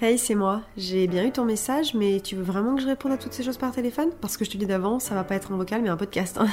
[0.00, 0.62] Hey, c'est moi.
[0.76, 3.42] J'ai bien eu ton message, mais tu veux vraiment que je réponde à toutes ces
[3.42, 4.10] choses par téléphone?
[4.20, 6.38] Parce que je te dis d'avant, ça va pas être un vocal, mais un podcast.
[6.38, 6.48] hein.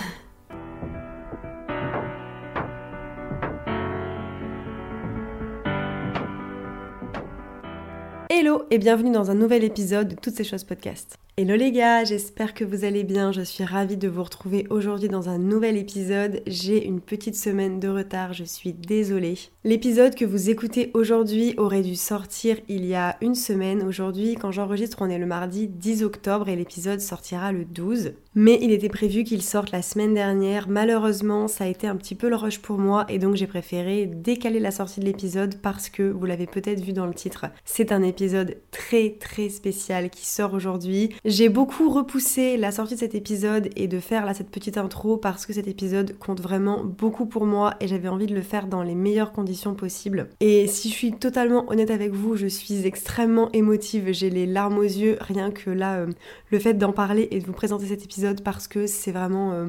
[8.30, 11.18] Hello et bienvenue dans un nouvel épisode de Toutes ces choses podcast.
[11.38, 13.32] Hello les gars, j'espère que vous allez bien.
[13.32, 16.44] Je suis ravie de vous retrouver aujourd'hui dans un nouvel épisode.
[16.46, 19.38] J'ai une petite semaine de retard, je suis désolée.
[19.64, 23.82] L'épisode que vous écoutez aujourd'hui aurait dû sortir il y a une semaine.
[23.82, 28.12] Aujourd'hui, quand j'enregistre, on est le mardi 10 octobre et l'épisode sortira le 12.
[28.36, 30.68] Mais il était prévu qu'il sorte la semaine dernière.
[30.68, 34.06] Malheureusement, ça a été un petit peu le rush pour moi et donc j'ai préféré
[34.06, 37.46] décaler la sortie de l'épisode parce que vous l'avez peut-être vu dans le titre.
[37.64, 41.12] C'est un épisode très très spécial qui sort aujourd'hui.
[41.32, 45.16] J'ai beaucoup repoussé la sortie de cet épisode et de faire là cette petite intro
[45.16, 48.68] parce que cet épisode compte vraiment beaucoup pour moi et j'avais envie de le faire
[48.68, 50.28] dans les meilleures conditions possibles.
[50.42, 54.80] Et si je suis totalement honnête avec vous, je suis extrêmement émotive, j'ai les larmes
[54.80, 56.08] aux yeux rien que là euh,
[56.50, 59.68] le fait d'en parler et de vous présenter cet épisode parce que c'est vraiment euh,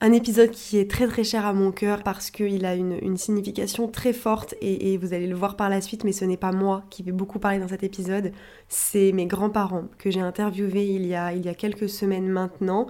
[0.00, 3.88] un épisode qui est très très cher à mon cœur parce qu'il a une, signification
[3.88, 6.52] très forte et, et, vous allez le voir par la suite, mais ce n'est pas
[6.52, 8.32] moi qui vais beaucoup parler dans cet épisode,
[8.68, 12.86] c'est mes grands-parents que j'ai interviewés il y, a, il y a quelques semaines maintenant.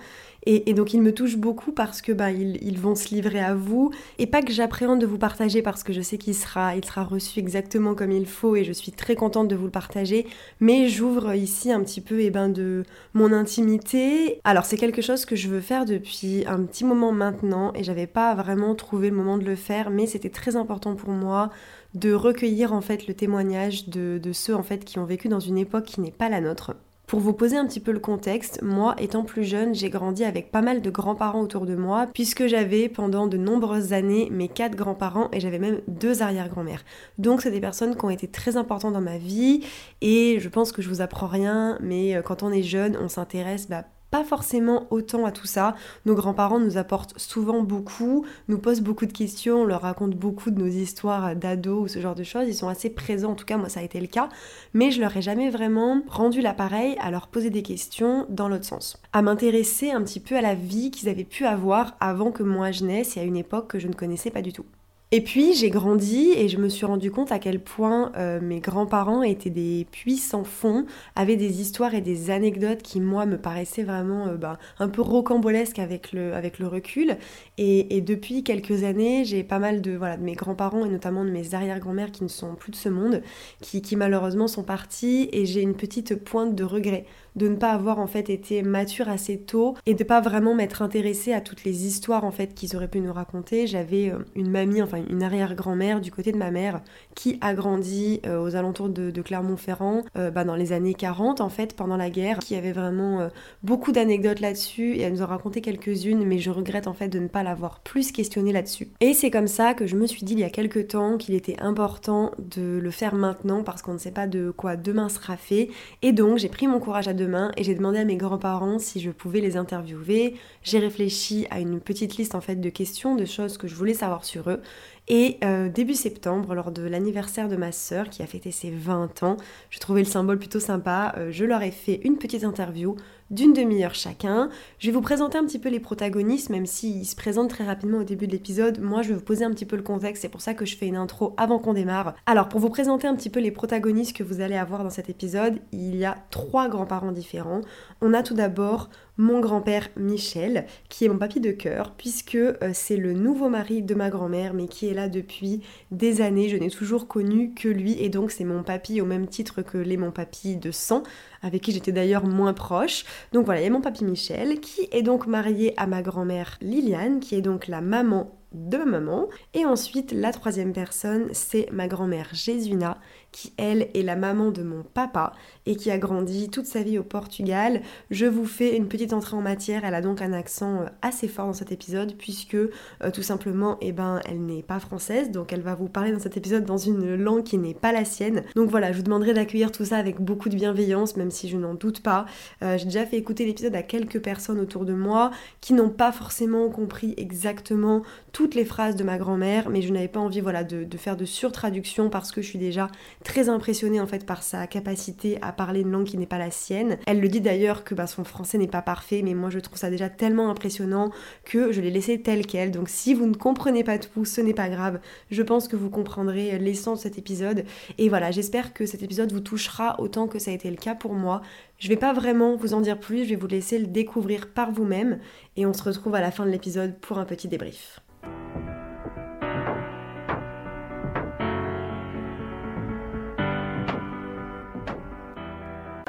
[0.48, 3.90] Et, donc ils me touchent beaucoup parce que bah, ils, vont se livrer à vous.
[4.18, 7.02] Et pas que j'appréhende de vous partager parce que je sais qu'il sera, il sera
[7.02, 10.26] reçu exactement comme il faut et je suis très contente de vous le partager.
[10.60, 14.40] Mais j'ouvre ici un petit peu eh ben, de mon intimité.
[14.44, 18.06] Alors c'est quelque chose que je veux faire depuis un petit moment maintenant et j'avais
[18.06, 21.50] pas vraiment trouvé le moment de le faire, mais c'était très important pour moi
[21.94, 25.40] de recueillir en fait le témoignage de, de ceux en fait qui ont vécu dans
[25.40, 26.74] une époque qui n'est pas la nôtre.
[27.06, 30.50] Pour vous poser un petit peu le contexte, moi étant plus jeune, j'ai grandi avec
[30.50, 34.74] pas mal de grands-parents autour de moi, puisque j'avais pendant de nombreuses années mes quatre
[34.74, 36.84] grands-parents et j'avais même deux arrière-grand-mères.
[37.18, 39.64] Donc c'est des personnes qui ont été très importantes dans ma vie
[40.00, 43.68] et je pense que je vous apprends rien, mais quand on est jeune, on s'intéresse
[43.68, 45.74] bah, pas forcément autant à tout ça.
[46.04, 50.50] Nos grands-parents nous apportent souvent beaucoup, nous posent beaucoup de questions, on leur raconte beaucoup
[50.50, 52.48] de nos histoires d'ados ou ce genre de choses.
[52.48, 54.28] Ils sont assez présents, en tout cas moi ça a été le cas,
[54.74, 58.64] mais je leur ai jamais vraiment rendu l'appareil à leur poser des questions dans l'autre
[58.64, 59.00] sens.
[59.12, 62.70] À m'intéresser un petit peu à la vie qu'ils avaient pu avoir avant que moi
[62.70, 64.66] je naisse et à une époque que je ne connaissais pas du tout.
[65.12, 68.58] Et puis j'ai grandi et je me suis rendu compte à quel point euh, mes
[68.58, 70.84] grands-parents étaient des puits sans fond,
[71.14, 75.02] avaient des histoires et des anecdotes qui moi me paraissaient vraiment euh, bah, un peu
[75.02, 77.18] rocambolesques avec le, avec le recul.
[77.56, 81.24] Et, et depuis quelques années, j'ai pas mal de, voilà, de mes grands-parents et notamment
[81.24, 83.22] de mes arrière-grand-mères qui ne sont plus de ce monde,
[83.60, 87.06] qui, qui malheureusement sont partis et j'ai une petite pointe de regret
[87.36, 90.82] de ne pas avoir en fait été mature assez tôt et de pas vraiment m'être
[90.82, 93.66] intéressée à toutes les histoires en fait qu'ils auraient pu nous raconter.
[93.66, 96.80] J'avais euh, une mamie, enfin une arrière-grand-mère du côté de ma mère
[97.14, 101.48] qui a grandi euh, aux alentours de, Clermont-Ferrand euh, bah, dans les années 40 en
[101.48, 103.28] fait pendant la guerre, qui avait vraiment
[103.62, 107.18] beaucoup d'anecdotes là-dessus et elle nous a raconté quelques-unes mais je regrette en fait de
[107.18, 108.88] ne pas l'avoir plus questionné là-dessus.
[109.00, 111.34] Et c'est comme ça que je me suis dit il y a quelques temps qu'il
[111.34, 115.36] était important de le faire maintenant parce qu'on ne sait pas de quoi demain sera
[115.36, 115.68] fait
[116.02, 117.25] et donc j'ai pris mon courage à deux
[117.56, 120.36] et j'ai demandé à mes grands-parents si je pouvais les interviewer.
[120.62, 123.94] J'ai réfléchi à une petite liste en fait de questions, de choses que je voulais
[123.94, 124.60] savoir sur eux.
[125.08, 129.22] Et euh, début septembre, lors de l'anniversaire de ma sœur qui a fêté ses 20
[129.22, 129.36] ans,
[129.70, 132.96] je trouvais le symbole plutôt sympa, euh, je leur ai fait une petite interview
[133.30, 134.50] d'une demi-heure chacun.
[134.78, 137.98] Je vais vous présenter un petit peu les protagonistes, même s'ils se présentent très rapidement
[137.98, 138.80] au début de l'épisode.
[138.80, 140.76] Moi, je vais vous poser un petit peu le contexte, c'est pour ça que je
[140.76, 142.14] fais une intro avant qu'on démarre.
[142.26, 145.10] Alors, pour vous présenter un petit peu les protagonistes que vous allez avoir dans cet
[145.10, 147.62] épisode, il y a trois grands-parents différents.
[148.00, 152.54] On a tout d'abord mon grand-père Michel, qui est mon papy de cœur, puisque euh,
[152.74, 156.48] c'est le nouveau mari de ma grand-mère, mais qui est là depuis des années.
[156.48, 159.78] Je n'ai toujours connu que lui, et donc c'est mon papy au même titre que
[159.78, 161.02] les mon papy de sang,
[161.42, 163.04] avec qui j'étais d'ailleurs moins proche.
[163.32, 166.58] Donc voilà, il y a mon papy Michel, qui est donc marié à ma grand-mère
[166.60, 169.28] Liliane, qui est donc la maman de ma maman.
[169.54, 172.98] Et ensuite, la troisième personne, c'est ma grand-mère Jésuna,
[173.36, 175.34] qui elle est la maman de mon papa
[175.66, 177.82] et qui a grandi toute sa vie au Portugal.
[178.10, 181.28] Je vous fais une petite entrée en matière, elle a donc un accent euh, assez
[181.28, 182.70] fort dans cet épisode puisque euh,
[183.12, 186.38] tout simplement, eh ben, elle n'est pas française, donc elle va vous parler dans cet
[186.38, 188.42] épisode dans une langue qui n'est pas la sienne.
[188.54, 191.58] Donc voilà, je vous demanderai d'accueillir tout ça avec beaucoup de bienveillance, même si je
[191.58, 192.24] n'en doute pas.
[192.62, 195.30] Euh, J'ai déjà fait écouter l'épisode à quelques personnes autour de moi
[195.60, 198.00] qui n'ont pas forcément compris exactement
[198.32, 201.16] tout toutes les phrases de ma grand-mère, mais je n'avais pas envie voilà, de, faire
[201.16, 202.86] de surtraduction parce que je suis déjà
[203.26, 206.52] très impressionnée en fait par sa capacité à parler une langue qui n'est pas la
[206.52, 206.96] sienne.
[207.06, 209.76] Elle le dit d'ailleurs que bah, son français n'est pas parfait, mais moi je trouve
[209.76, 211.10] ça déjà tellement impressionnant
[211.44, 212.70] que je l'ai laissé tel quel.
[212.70, 215.00] Donc si vous ne comprenez pas tout, ce n'est pas grave.
[215.32, 217.64] Je pense que vous comprendrez l'essence de cet épisode.
[217.98, 220.94] Et voilà, j'espère que cet épisode vous touchera autant que ça a été le cas
[220.94, 221.42] pour moi.
[221.78, 224.70] Je vais pas vraiment vous en dire plus, je vais vous laisser le découvrir par
[224.70, 225.18] vous-même
[225.56, 228.00] et on se retrouve à la fin de l'épisode pour un petit débrief.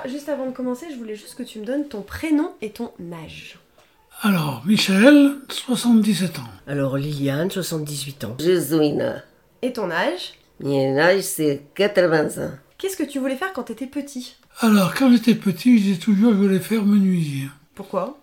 [0.08, 2.92] Juste avant de commencer, je voulais juste que tu me donnes ton prénom et ton
[3.12, 3.60] âge.
[4.22, 6.44] Alors, Michel, 77 ans.
[6.66, 8.36] Alors, Liliane, 78 ans.
[8.40, 9.24] Jésuina.
[9.62, 10.34] Et ton âge?
[10.62, 12.52] Mon âge, c'est 80 ans.
[12.78, 14.38] Qu'est-ce que tu voulais faire quand tu étais petit?
[14.60, 17.50] Alors, quand j'étais petit, j'ai toujours voulu faire menuisier.
[17.76, 18.18] Pourquoi?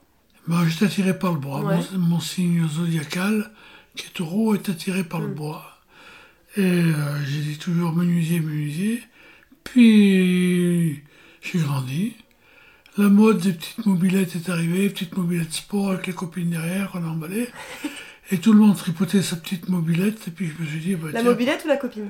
[0.48, 1.62] Ben, J'étais attiré par le bois.
[1.92, 3.50] Mon, signe zodiacal,
[3.94, 5.34] qui est taureau, est attiré par le hmm.
[5.34, 5.64] bois.
[6.56, 9.02] Et euh, j'ai dit toujours menuisier, menuisier.
[9.64, 11.02] Puis,
[11.44, 12.14] j'ai grandi.
[12.96, 17.05] La mode des petites mobilettes est arrivée, petites mobilettes sport avec les copines derrière qu'on
[17.05, 17.49] emballait.
[18.31, 20.29] Et tout le monde tripotait sa petite mobilette.
[20.29, 20.94] Et puis je me suis dit.
[20.94, 22.08] Bah, la mobilette ou la copine?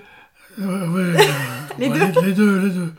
[0.60, 1.26] Euh, ouais,
[1.78, 2.20] les, deux.
[2.22, 2.92] les deux, les deux.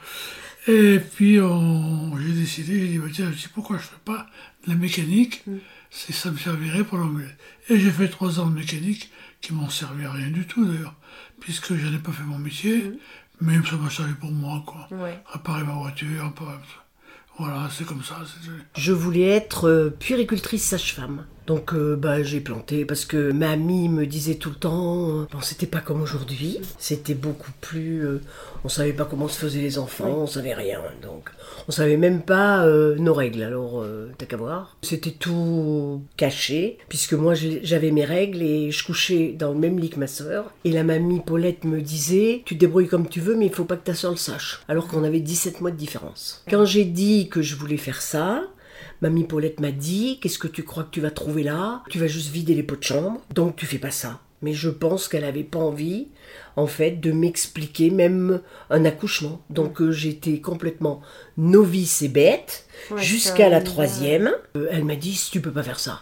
[0.67, 4.27] Et puis j'ai décidé, j'ai dit, bah, tiens, je sais pourquoi je ne fais pas
[4.65, 5.57] de la mécanique, mm.
[5.91, 7.29] ça me servirait pour l'anglais.
[7.69, 9.11] Et j'ai fait trois ans de mécanique
[9.41, 10.95] qui m'ont servi à rien du tout d'ailleurs,
[11.39, 12.97] puisque je n'ai pas fait mon métier, mm.
[13.41, 14.87] Mais ça m'a servi pour moi, quoi.
[15.33, 16.33] Réparer ma voiture,
[17.37, 18.15] voilà, c'est comme ça.
[18.77, 21.25] Je voulais être euh, puéricultrice sage-femme.
[21.47, 25.41] Donc euh, bah, j'ai planté parce que mamie me disait tout le temps, euh, bon
[25.41, 28.21] c'était pas comme aujourd'hui, c'était beaucoup plus, euh,
[28.63, 31.29] on savait pas comment se faisaient les enfants, on savait rien, donc
[31.67, 32.65] on savait même pas
[32.97, 33.85] nos règles, alors
[34.17, 34.77] t'as qu'à voir.
[34.81, 39.89] C'était tout caché, puisque moi j'avais mes règles et je couchais dans le même lit
[39.89, 43.35] que ma soeur, et la mamie Paulette me disait, tu te débrouilles comme tu veux
[43.35, 45.77] mais il faut pas que ta soeur le sache, alors qu'on avait 17 mois de
[45.77, 46.43] différence.
[46.49, 48.43] Quand j'ai dit que je voulais faire ça,
[49.05, 51.83] Mamie Paulette m'a dit Qu'est-ce que tu crois que tu vas trouver là?
[51.91, 54.19] Tu vas juste vider les pots de chambre, donc tu fais pas ça.
[54.41, 56.07] Mais je pense qu'elle avait pas envie,
[56.55, 58.41] en fait, de m'expliquer même
[58.71, 59.43] un accouchement.
[59.51, 61.01] Donc euh, j'étais complètement
[61.37, 62.65] novice et bête
[62.97, 64.33] jusqu'à la troisième.
[64.57, 66.01] Euh, elle m'a dit Si tu peux pas faire ça,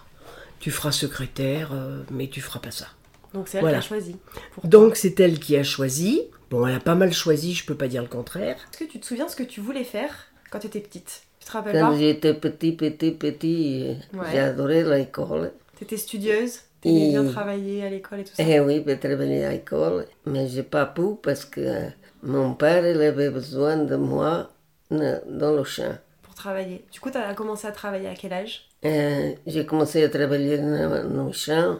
[0.61, 2.88] tu feras secrétaire, euh, mais tu feras pas ça.
[3.33, 4.15] Donc c'est elle qui a choisi.
[4.63, 6.21] Donc c'est elle qui a choisi.
[6.50, 8.55] Bon, elle a pas mal choisi, je peux pas dire le contraire.
[8.71, 11.23] Est-ce que tu te souviens ce que tu voulais faire quand tu étais petite?
[11.51, 13.97] Quand j'étais petit, petit, petit,
[14.31, 15.51] j'ai adoré l'école.
[15.81, 19.51] étais studieuse T'aimais bien travailler à l'école et tout ça Eh oui, j'ai travaillé à
[19.51, 21.87] l'école, mais j'ai pas pu parce que
[22.21, 24.49] mon père il avait besoin de moi
[24.91, 25.95] dans le champ.
[26.21, 26.83] Pour travailler.
[26.91, 30.57] Du coup, tu as commencé à travailler à quel âge euh, J'ai commencé à travailler
[30.57, 31.79] dans le champ,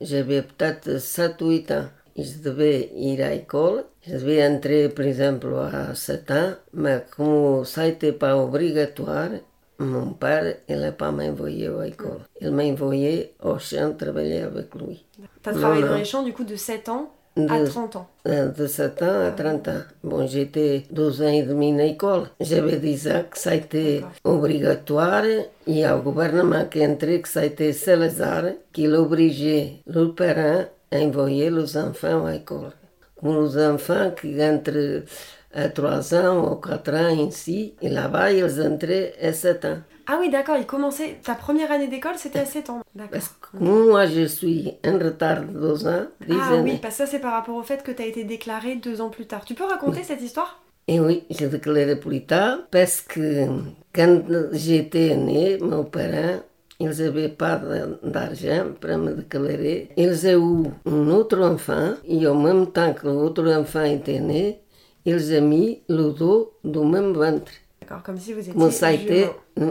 [0.00, 1.88] j'avais peut-être 7-8 ans
[2.22, 3.84] je devais ir à l'école.
[4.06, 9.30] Je devais entrer, par exemple, à 7 ans, mais comme ça n'était pas obligatoire,
[9.78, 12.20] mon père il n'a pas m'envoyé à l'école.
[12.40, 15.04] Il m'a envoyé au champ travailler avec lui.
[15.42, 18.66] Tu as travaillé dans les champs du coup de 7 ans à 30 ans De
[18.66, 19.82] 7 ans à 30 ans.
[20.02, 22.24] Bon, j'étais 12 ans et demi à l'école.
[22.40, 25.22] J'avais dit que ça a été obligatoire.
[25.68, 29.82] Il y a le gouvernement qui est entré, que ça a été Salazar, qui l'obligeait,
[29.86, 32.72] le parent, envoyer les enfants à l'école.
[33.20, 35.04] Comme les enfants qui entrent
[35.52, 39.78] à 3 ans ou 4 ans ici, et là-bas, ils entraient à 7 ans.
[40.06, 41.18] Ah oui, d'accord, ils commençaient.
[41.22, 42.80] Ta première année d'école, c'était à 7 ans.
[43.10, 46.06] Parce que moi, je suis en retard de 2 ans.
[46.30, 48.76] Ah oui, parce que ça, c'est par rapport au fait que tu as été déclaré
[48.76, 49.44] 2 ans plus tard.
[49.44, 50.62] Tu peux raconter cette histoire?
[50.86, 53.46] Et eh oui, j'ai déclaré plus tard parce que
[53.94, 54.22] quand
[54.52, 56.40] j'étais né, mon père
[56.80, 57.60] ils n'avaient pas
[58.02, 59.90] d'argent pour me déclarer.
[59.96, 64.60] Ils ont eu un autre enfant et en même temps que l'autre enfant était né,
[65.04, 67.50] ils ont mis le dos du même ventre.
[67.80, 69.28] D'accord, comme si vous étiez Mon ça a été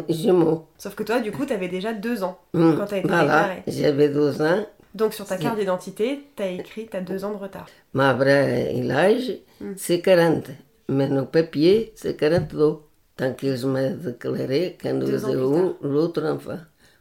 [0.09, 0.67] jumeaux.
[0.77, 2.73] Sauf que toi, du coup, tu avais déjà deux ans mm.
[2.77, 4.65] quand tu as été voilà, j'avais deux ans.
[4.93, 7.67] Donc sur ta carte d'identité, tu as écrit tu as deux ans de retard.
[7.93, 9.73] Ma vraie âge, mm.
[9.77, 10.49] c'est 40.
[10.89, 12.77] Mais nos papiers, c'est 42.
[13.15, 16.59] Tant qu'ils m'ont déclaré quand ils ont eu l'autre enfant.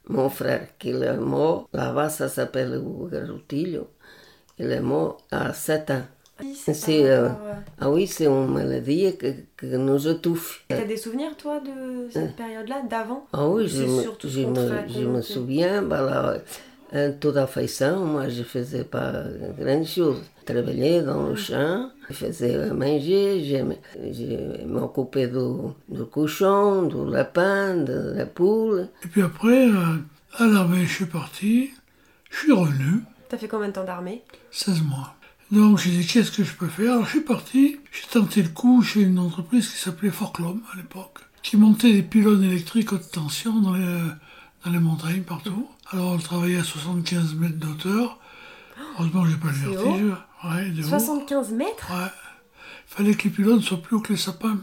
[0.09, 3.89] Mon frère, qui est mort, là-bas, ça s'appelle Garoutillo.
[4.59, 6.03] Il est mort à 7 ans.
[6.55, 7.31] C'est, euh,
[7.81, 10.65] ah oui, c'est une maladie que, que nous étouffe.
[10.69, 12.33] Tu as des souvenirs, toi, de cette hein?
[12.37, 13.27] période-là, d'avant?
[13.33, 15.81] Ah oui, je me, je, me, je me, souviens.
[15.81, 16.03] Bah
[16.93, 19.25] là, toute la façon, moi, je faisais pas
[19.59, 20.23] grand chose.
[20.47, 28.13] Je travaillais dans le champ, je faisais manger, je, m'occupais du, cochon, du lapin, de
[28.15, 28.89] la poule.
[29.05, 29.97] Et puis après, euh,
[30.39, 31.71] à l'armée, je suis parti,
[32.31, 33.03] je suis revenu.
[33.29, 34.23] T'as fait combien de temps d'armée?
[34.53, 35.17] 16 mois.
[35.51, 36.93] Donc j'ai dit qu'est-ce que je peux faire?
[36.93, 40.77] Alors je suis parti, j'ai tenté le coup chez une entreprise qui s'appelait Forclom à
[40.77, 44.01] l'époque, qui montait des pylônes électriques haute tension dans les,
[44.65, 45.67] dans les montagnes partout.
[45.91, 48.21] Alors on travaillait à 75 mètres d'auteur.
[48.99, 50.13] Heureusement j'ai pas le vertige.
[50.49, 50.89] Ouais, de haut.
[50.89, 51.91] 75 mètres?
[51.91, 52.09] Ouais.
[52.87, 54.59] Fallait que les pylônes soient plus hauts que les sapins.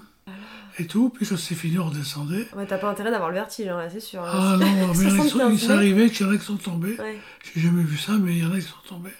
[0.79, 2.47] Et tout, puis quand c'est fini, on redescendait.
[2.55, 4.23] Ouais, t'as pas intérêt d'avoir le vertige, hein, là, c'est sûr.
[4.25, 6.29] Ah non, mais il y en a qui sont- 75 il s'est arrivé qu'il y
[6.29, 6.95] en a qui sont tombés.
[6.99, 7.19] Ouais.
[7.53, 9.13] J'ai jamais vu ça, mais il y en a qui sont tombés.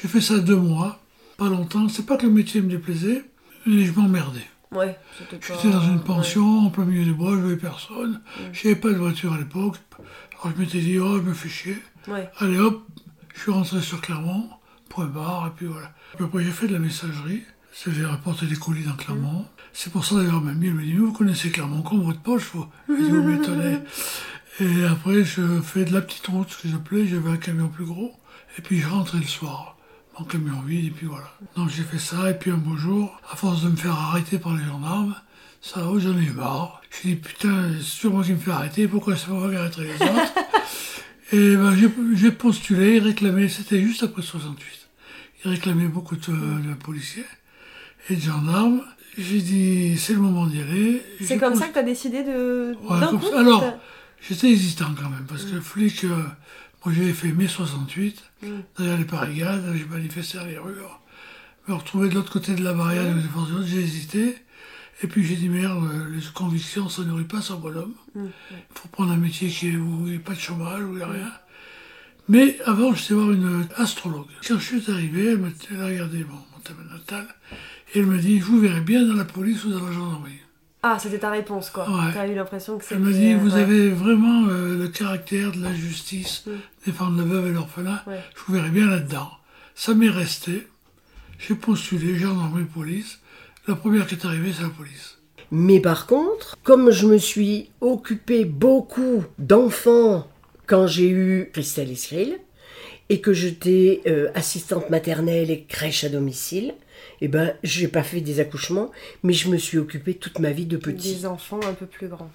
[0.00, 1.00] J'ai fait ça deux mois,
[1.36, 1.88] pas longtemps.
[1.90, 3.24] C'est pas que le métier me déplaisait,
[3.66, 4.46] mais je m'emmerdais.
[4.72, 5.54] Ouais, c'était pas...
[5.54, 6.02] J'étais dans une ouais.
[6.04, 8.20] pension, en plein milieu des bois, je voyais personne.
[8.52, 9.76] J'avais pas de voiture à l'époque.
[10.42, 11.78] Alors je m'étais dit, oh, je me fais chier.
[12.08, 12.28] Ouais.
[12.38, 12.86] Allez hop,
[13.34, 14.48] je suis rentré sur Clermont,
[14.96, 15.92] point barre, et puis voilà.
[16.18, 17.42] Après, j'ai fait de la messagerie.
[17.78, 19.44] C'est-à-dire apporter des colis dans Clermont.
[19.74, 22.50] C'est pour ça d'ailleurs, ma elle me dit, mais vous connaissez Clermont comme votre poche,
[22.54, 22.66] vous?
[22.88, 23.80] M'étonnez.
[24.60, 27.84] Et après, je fais de la petite route, ce que j'appelais, j'avais un camion plus
[27.84, 28.14] gros.
[28.56, 29.76] Et puis je rentrais le soir,
[30.18, 31.30] mon camion vide, et puis voilà.
[31.54, 34.38] Donc j'ai fait ça, et puis un beau jour, à force de me faire arrêter
[34.38, 35.14] par les gendarmes,
[35.60, 36.80] ça, oh, j'en ai marre.
[36.90, 40.02] J'ai dit, putain, c'est toujours moi qui me fais arrêter, pourquoi moi qui arrêterai les
[40.02, 40.32] autres?
[41.32, 41.76] Et ben,
[42.14, 44.85] j'ai postulé, réclamé, c'était juste après 68.
[45.44, 47.24] Il réclamait beaucoup de, de policiers
[48.08, 48.82] et de gendarmes.
[49.18, 51.02] J'ai dit, c'est le moment d'y aller.
[51.22, 52.76] C'est comme ça que t'as décidé de...
[52.82, 53.40] Ouais, coup, ça.
[53.40, 53.64] Alors,
[54.20, 56.22] j'étais hésitant quand même, parce que flic, euh,
[56.84, 58.48] moi j'avais fait mai 68, Mm.
[58.76, 60.74] derrière les barricades, j'ai manifesté dans les rues.
[61.68, 64.36] Me retrouver de l'autre côté de la barrière, l'ordre, j'ai hésité.
[65.02, 67.94] Et puis j'ai dit, merde, les convictions, ça nourrit pas son bonhomme.
[68.14, 68.26] Mm.
[68.50, 70.92] Il faut prendre un métier qui est, où il n'y a pas de chômage, où
[70.92, 71.32] il n'y a rien.
[72.28, 74.26] Mais avant, j'étais voir une astrologue.
[74.46, 77.26] Quand je suis arrivé, elle m'a elle a regardé mon, mon thème natal,
[77.94, 80.40] et elle m'a dit, vous verrez bien dans la police ou dans la gendarmerie.
[80.82, 81.88] Ah, c'était ta réponse, quoi.
[81.88, 82.12] Ouais.
[82.12, 82.96] T'as eu l'impression que c'était...
[82.96, 83.60] Elle m'a dit, vous ouais.
[83.60, 86.50] avez vraiment euh, le caractère de la justice, Mm.
[86.84, 88.00] défendre la veuve et l'orphelin.
[88.06, 88.20] Ouais.
[88.36, 89.30] Je vous verrai bien là-dedans.
[89.74, 90.66] Ça m'est resté.
[91.38, 93.18] J'ai postulé, gendarmerie, police.
[93.68, 95.18] La première qui est arrivée, c'est la police.
[95.50, 100.28] Mais par contre, comme je me suis occupé beaucoup d'enfants
[100.66, 102.38] quand j'ai eu Christelle Cyril,
[103.08, 106.74] et que j'étais euh, assistante maternelle et crèche à domicile,
[107.20, 108.90] eh ben, j'ai pas fait des accouchements,
[109.22, 111.14] mais je me suis occupée toute ma vie de petits.
[111.14, 112.30] Des enfants un peu plus grands.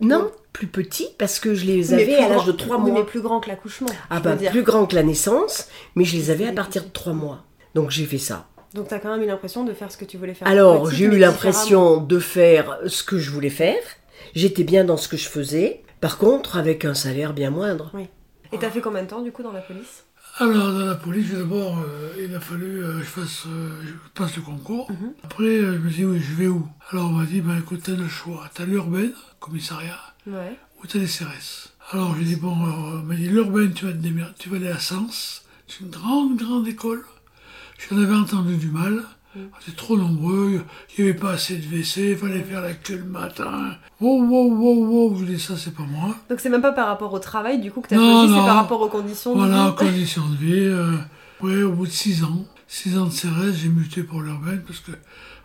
[0.00, 3.00] Non, plus petits, parce que je les avais à l'âge de 3 oui, mois.
[3.00, 4.50] mais plus grand que l'accouchement, Ah dire.
[4.50, 7.02] plus grand que la naissance, mais je les avais à partir de petits.
[7.02, 7.44] 3 mois.
[7.74, 8.48] Donc j'ai fait ça.
[8.72, 10.48] Donc t'as quand même eu l'impression de faire ce que tu voulais faire.
[10.48, 13.80] Alors, j'ai eu l'impression de faire ce que je voulais faire.
[14.34, 15.83] J'étais bien dans ce que je faisais.
[16.04, 17.90] Par contre, avec un salaire bien moindre.
[17.94, 18.08] Oui.
[18.52, 20.04] Et t'as fait combien de temps, du coup, dans la police?
[20.36, 23.92] Alors, dans la police, d'abord, euh, il a fallu euh, que je fasse, euh, je
[24.12, 24.90] passe le concours.
[24.92, 25.14] Mhm.
[25.22, 26.68] Après, euh, je me suis dit, oui, je vais où?
[26.90, 28.44] Alors, on m'a dit, ben écoute, t'as le choix.
[28.52, 30.58] T'as l'urbaine, commissariat, Ouais.
[30.82, 31.72] ou t'as les CRS.
[31.92, 34.68] Alors, j'ai dit, bon, euh, on m'a dit, l'urbaine, tu vas te tu vas aller
[34.68, 35.46] à Sens.
[35.66, 37.02] C'est une grande, grande école.
[37.78, 39.04] J'en avais entendu du mal.
[39.36, 40.62] On était trop nombreux,
[40.96, 43.76] il n'y avait pas assez de WC, il fallait faire la queue le matin.
[44.00, 46.14] Wow, wow, wow, wow, je dis ça, c'est pas moi.
[46.30, 48.46] Donc c'est même pas par rapport au travail, du coup, que t'as Non, choisi, c'est
[48.46, 49.76] par rapport aux conditions de Voilà, en vie.
[49.76, 50.52] conditions de vie.
[50.66, 50.96] euh,
[51.40, 54.80] ouais, au bout de six ans, six ans de CRS, j'ai muté pour l'urbaine parce
[54.80, 54.92] que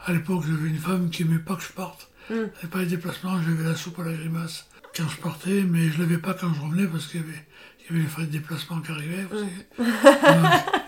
[0.05, 2.09] à l'époque, j'avais une femme qui aimait pas que je parte.
[2.29, 2.33] Mm.
[2.35, 5.99] N'avait pas les déplacements, j'avais la soupe à la grimace quand je partais, mais je
[5.99, 7.43] l'avais pas quand je revenais parce qu'il y avait,
[7.79, 9.25] il y avait les frais de déplacement qui arrivaient.
[9.31, 9.89] savez.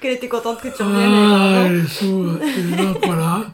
[0.00, 1.12] Qu'elle était contente que tu reviennes.
[1.12, 3.46] Ah, sous, euh, et voilà.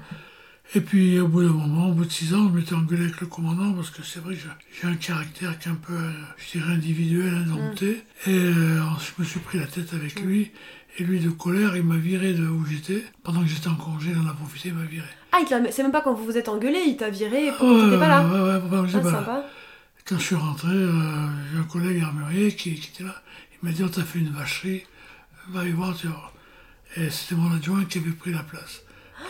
[0.87, 3.27] Puis au bout d'un moment, au bout de six ans, je m'étais engueulé avec le
[3.27, 6.59] commandant parce que c'est vrai que j'ai- un caractère qui est un peu, euh, je
[6.59, 8.03] dirais, individuel, indompté.
[8.27, 10.51] Et euh, je me suis pris la tête avec lui.
[10.99, 13.05] Et lui, de colère, il m'a viré de où j'étais.
[13.23, 15.07] Pendant que j'étais en congé, il en a profité, il m'a viré.
[15.33, 15.39] Ah,
[15.71, 17.99] c'est même pas quand vous vous êtes engueulé, il t'a viré pour Ouais, que t'étais
[17.99, 18.23] pas là.
[18.27, 19.11] ouais, ouais, Ah, pas là.
[19.11, 19.45] sympa.
[20.07, 23.15] Quand je suis rentré, euh, j'ai un collègue armurier qui, qui était là.
[23.63, 24.83] Il m'a dit, on t'a fait une vacherie,
[25.51, 26.32] va y voir, tu vois.
[26.97, 28.83] Et c'était mon adjoint qui avait pris la place.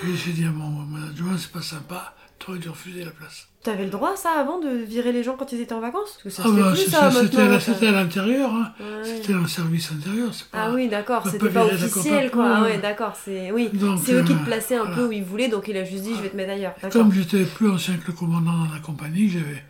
[0.05, 3.11] Et j'ai dit à mon, mon adjoint, c'est pas sympa, tu aurais dû refuser la
[3.13, 3.47] place.
[3.63, 6.15] T'avais le droit, ça, avant, de virer les gens quand ils étaient en vacances?
[6.15, 7.55] Parce que ça Ah se fait bah, plus, ça, c'était maintenant.
[7.57, 7.73] à- ça.
[7.75, 8.73] c'était à l'intérieur, hein.
[8.81, 9.05] Ouais.
[9.05, 10.65] c'était un service intérieur, c'est pas...
[10.65, 12.57] Ah oui, d'accord, c'était pas pas officiel, quoi.
[12.57, 12.79] Ah Ouais.
[12.79, 13.53] d'accord, c'est...
[13.53, 13.71] Oui,
[14.05, 15.09] c'est eux qui euh, te plaçaient un peu voilà.
[15.09, 16.75] où ils voulaient, donc il a juste dit, je vais te mettre ailleurs.
[16.91, 19.63] Comme j'étais plus ancien que le commandant dans la compagnie, j'avais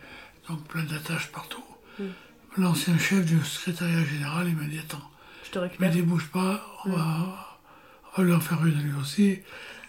[0.49, 1.63] donc plein d'attaches partout.
[1.99, 2.05] Hmm.
[2.57, 5.01] L'ancien chef du secrétariat général, il m'a dit, attends,
[5.45, 5.91] Je te Mais récupère.
[5.91, 6.95] débouche pas, on Mm.
[6.95, 7.52] va,
[8.15, 9.39] on va lui en faire une lui aussi.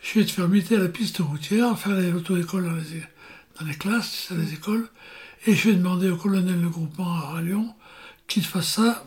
[0.03, 3.03] Je vais te faire muter à la piste routière, faire les auto-écoles dans les,
[3.61, 4.89] dans les classes, dans les écoles,
[5.47, 7.75] et je vais demander au colonel de groupement à Lyon
[8.27, 9.05] qu'il fasse ça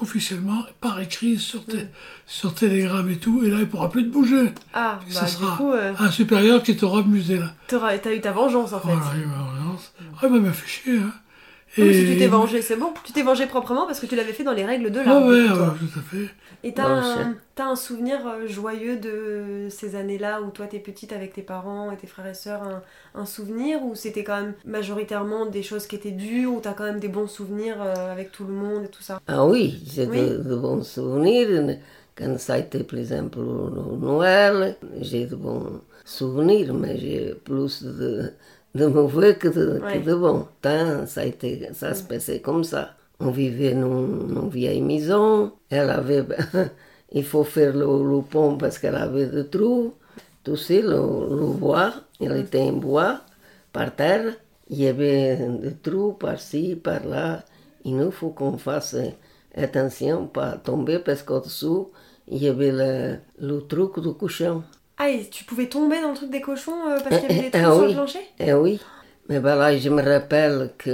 [0.00, 1.88] officiellement, par écrit, sur, té- Mm.
[2.26, 4.52] sur télégramme et tout, et là il pourra plus te bouger.
[4.72, 7.52] Ah, bah ça du sera coup, euh, un supérieur qui t'aura amusé là.
[7.68, 8.86] t'as eu ta vengeance, en fait.
[8.88, 9.92] Voilà, il m'a relance.
[10.22, 11.12] Ah, il m'a fait chier, hein.
[11.78, 12.92] Oui, si tu t'es vengé, c'est bon.
[13.04, 15.24] Tu t'es vengé proprement parce que tu l'avais fait dans les règles de Ah l'art.
[15.26, 15.74] ouais, coup, toi.
[15.74, 16.30] ouais, tout à fait.
[16.62, 20.66] Et t'as Ouais, un, c'est- t'as un souvenir euh, joyeux de ces années-là où toi
[20.66, 22.82] t'es petite avec tes parents et tes frères et sœurs, un,
[23.14, 26.84] un souvenir ou c'était quand même majoritairement des choses qui étaient dures ou t'as quand
[26.84, 29.20] même des bons souvenirs euh, avec tout le monde et tout ça?
[29.26, 30.36] Ah oui, j'ai Oui.
[30.38, 31.78] de, de bons souvenirs.
[32.16, 38.32] Quand ça a été, par exemple, Noël, j'ai de bons souvenirs, mais j'ai plus de,
[38.74, 40.00] de mauvais que de, Ouais.
[40.00, 40.14] que de.
[40.62, 42.90] Tant, ça, a été, ça se passait comme ça.
[43.20, 45.52] On vivait dans une vieille maison.
[45.70, 46.24] Elle avait...
[47.12, 49.94] il faut faire le, le pont parce qu'elle avait des trous.
[50.44, 50.96] Tu sais, le,
[51.40, 53.20] le bois, il était en bois,
[53.72, 54.34] par terre.
[54.70, 57.44] Il y avait des trous par-ci, par-là.
[57.84, 58.96] Il nous faut qu'on fasse
[59.56, 61.90] attention, pas tomber, parce qu'au-dessous,
[62.28, 64.62] il y avait le, le truc du couchon.
[65.02, 67.50] Ah et tu pouvais tomber dans le truc des cochons euh, parce qu'il y avait
[67.50, 67.94] des Ah trous sur le oui.
[67.94, 68.20] plancher?
[68.38, 68.80] Eh oui.
[69.28, 70.90] Mais voilà, je me rappelle que,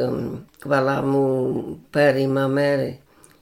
[0.60, 2.94] que voilà, mon père et ma mère,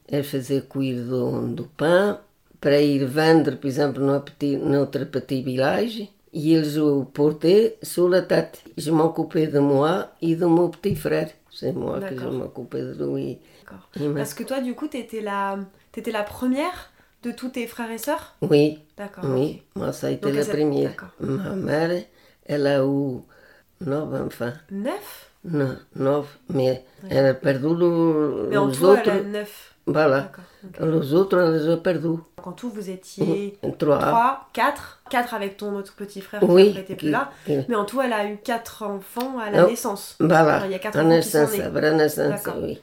[0.09, 2.21] elles faisaient cuire du, du pain
[2.61, 5.99] pour ir vendre, par exemple, dans petit, notre petit village.
[6.01, 8.63] Et ils le portaient sur la tête.
[8.79, 11.29] Je m'occupais de moi et de mon petit frère.
[11.51, 13.39] C'est moi que je m'occupais de lui.
[13.65, 14.15] D'accord.
[14.17, 15.59] Parce que toi du coup t'étais la,
[15.93, 16.91] t'étais la première
[17.25, 18.35] de tous tes frères et sœurs?
[18.43, 19.25] Oui, D'accord.
[19.27, 20.93] oui, moi ça a été Donc, la première.
[21.21, 22.03] Ma mère,
[22.47, 23.19] elle a eu
[23.81, 24.53] neuf enfants.
[24.71, 25.31] Neuf?
[25.45, 29.03] Non, neuf, mais elle a perdu le- Mais en les tout autres.
[29.07, 29.71] elle a neuf.
[29.87, 30.33] Voilà.
[30.81, 32.07] Les autres, elle les a perdus.
[32.39, 33.99] Donc en tout vous étiez Trois.
[33.99, 37.31] 3, 4, 4 avec ton autre petit frère qui Oui, après était plus qui- là.
[37.45, 39.69] qui- Mais en tout, elle a eu 4 enfants à la Oh.
[39.69, 40.17] naissance.
[40.21, 42.81] Voilà, Alors, il y a quatre à qui naissance, à vraie naissance, oui.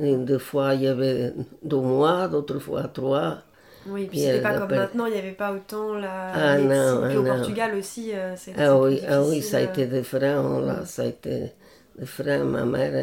[0.00, 1.32] Deux fois, il y avait
[1.62, 3.38] deux mois, d'autres fois trois.
[3.86, 7.00] Oui, puis Puis c'était pas comme maintenant, il n'y avait pas autant la Ah, médecine.
[7.02, 7.24] ah, au non.
[7.24, 9.72] Portugal aussi, euh, c'est c'est Ah plus oui, ah oui, ça a euh.
[9.72, 11.52] été différent, là, ça a été
[11.98, 12.44] différent.
[12.44, 12.94] Ma mère,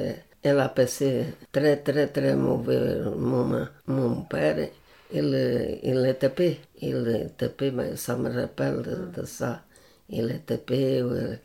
[0.44, 3.68] elle- a passé très, très, très mauvais moment.
[3.88, 4.70] Mon père,
[5.12, 6.60] il, il l'a tapé.
[6.82, 9.64] Il l'a tapé, mais ça me rappelle de, de ça.
[10.10, 11.40] Il l'a tapé, il,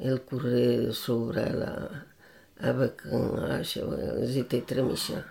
[0.00, 1.88] il courait sur elle euh,
[2.70, 3.78] avec un hache.
[4.24, 5.22] J'étais très méchant.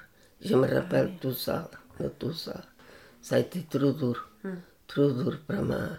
[0.41, 1.69] Je me rappelle tout ça,
[1.99, 2.61] de tout ça.
[3.25, 4.29] Ça a été trop dur,
[4.85, 5.89] trop dur pour ma,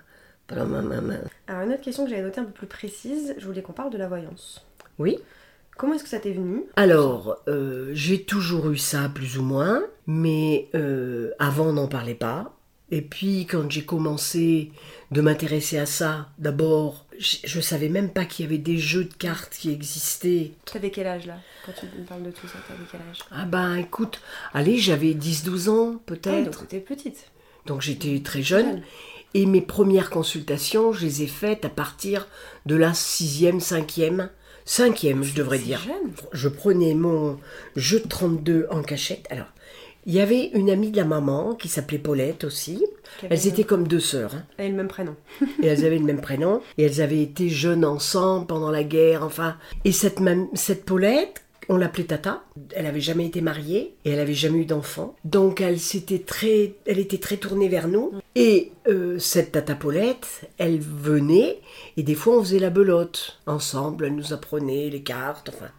[0.46, 1.14] pour ma maman.
[1.48, 3.90] Alors, une autre question que j'avais notée un peu plus précise, je voulais qu'on parle
[3.90, 4.64] de la voyance.
[5.00, 5.18] Oui.
[5.76, 6.66] Comment est-ce que ça t'est venu?
[6.76, 12.14] Alors, euh, j'ai toujours eu ça plus ou moins, mais euh, avant on n'en parlait
[12.14, 12.56] pas.
[12.92, 14.70] Et puis quand j'ai commencé
[15.10, 19.04] de m'intéresser à ça, d'abord, je, je savais même pas qu'il y avait des jeux
[19.04, 20.52] de cartes qui existaient.
[20.64, 23.18] T'avais quel âge là Quand tu me parles de tout ça, t'avais quel âge?
[23.30, 24.20] Ah ben écoute,
[24.54, 26.60] allez, j'avais 10-12 ans Ah, donc peut-être.
[26.66, 27.26] t'étais petite.
[27.66, 28.82] Donc j'étais très jeune.
[29.34, 32.26] Et mes premières consultations, je les ai faites à partir
[32.64, 34.30] de la sixième, cinquième,
[34.64, 35.80] cinquième, je devrais dire.
[35.80, 36.12] jeune.
[36.32, 37.38] Je prenais mon
[37.74, 39.26] jeu de 32 en cachette.
[39.30, 39.48] Alors,
[40.06, 42.84] il y avait une amie de la maman qui s'appelait Paulette aussi.
[43.22, 44.34] Elles le étaient comme deux sœurs.
[44.34, 44.44] hein.
[44.58, 45.16] A le même prénom.
[45.62, 46.60] Et elles avaient le même prénom.
[46.78, 49.56] Et elles avaient été jeunes ensemble pendant la guerre, enfin.
[49.84, 52.44] Et cette, même, cette Paulette, on l'appelait Tata.
[52.74, 55.16] Elle avait jamais été mariée et elle avait jamais eu d'enfant.
[55.24, 58.12] Donc elle s'était très, elle était très tournée vers nous.
[58.36, 61.58] Et euh, cette Tata Paulette, elle venait
[61.96, 64.04] et des fois on faisait la belote ensemble.
[64.06, 65.70] Elle nous apprenait les cartes, enfin.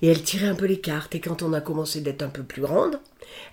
[0.00, 1.14] Et elle tirait un peu les cartes.
[1.14, 2.98] Et quand on a commencé d'être un peu plus grande,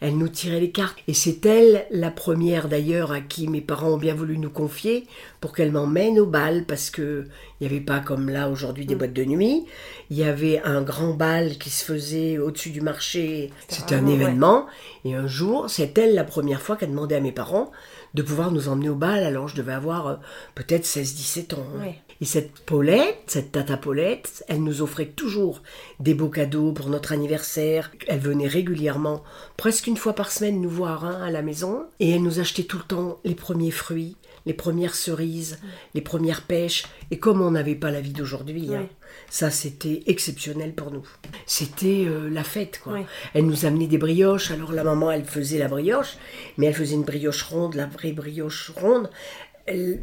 [0.02, 0.98] elle nous tirait les cartes.
[1.08, 5.06] Et c'est elle, la première d'ailleurs, à qui mes parents ont bien voulu nous confier
[5.42, 7.26] pour qu'elle m'emmène au bal, parce que
[7.60, 9.66] il n'y avait pas comme là aujourd'hui des boîtes de nuit.
[10.10, 13.52] Il y avait un grand bal qui se faisait au-dessus du marché.
[13.68, 14.22] C'était un vraiment, ouais.
[14.24, 14.66] événement.
[15.06, 17.72] Et un jour, c'est elle la première fois qu'elle demandait à mes parents
[18.14, 19.24] de pouvoir nous emmener au bal.
[19.24, 20.16] Alors je devais avoir euh,
[20.56, 21.66] peut-être 16-17 ans.
[21.78, 21.82] hein.
[21.82, 21.96] Ouais.
[22.22, 25.62] Et cette Paulette, cette tata Paulette, elle nous offrait toujours
[26.00, 27.92] des beaux cadeaux pour notre anniversaire.
[28.08, 29.24] Elle venait régulièrement,
[29.58, 31.86] presque une fois par semaine, nous voir hein, à la maison.
[32.00, 35.60] Et elle nous achetait tout le temps les premiers fruits, les premières cerises,
[35.94, 36.84] les premières pêches.
[37.12, 38.88] Et comme on n'avait pas la vie d'aujourd'hui, hein,
[39.30, 41.08] ça c'était exceptionnel pour nous.
[41.46, 43.00] C'était euh, la fête, quoi.
[43.34, 44.52] Elle nous amenait des brioches.
[44.52, 46.18] Alors la maman, elle faisait la brioche,
[46.58, 49.10] mais elle faisait une brioche ronde, la vraie brioche ronde.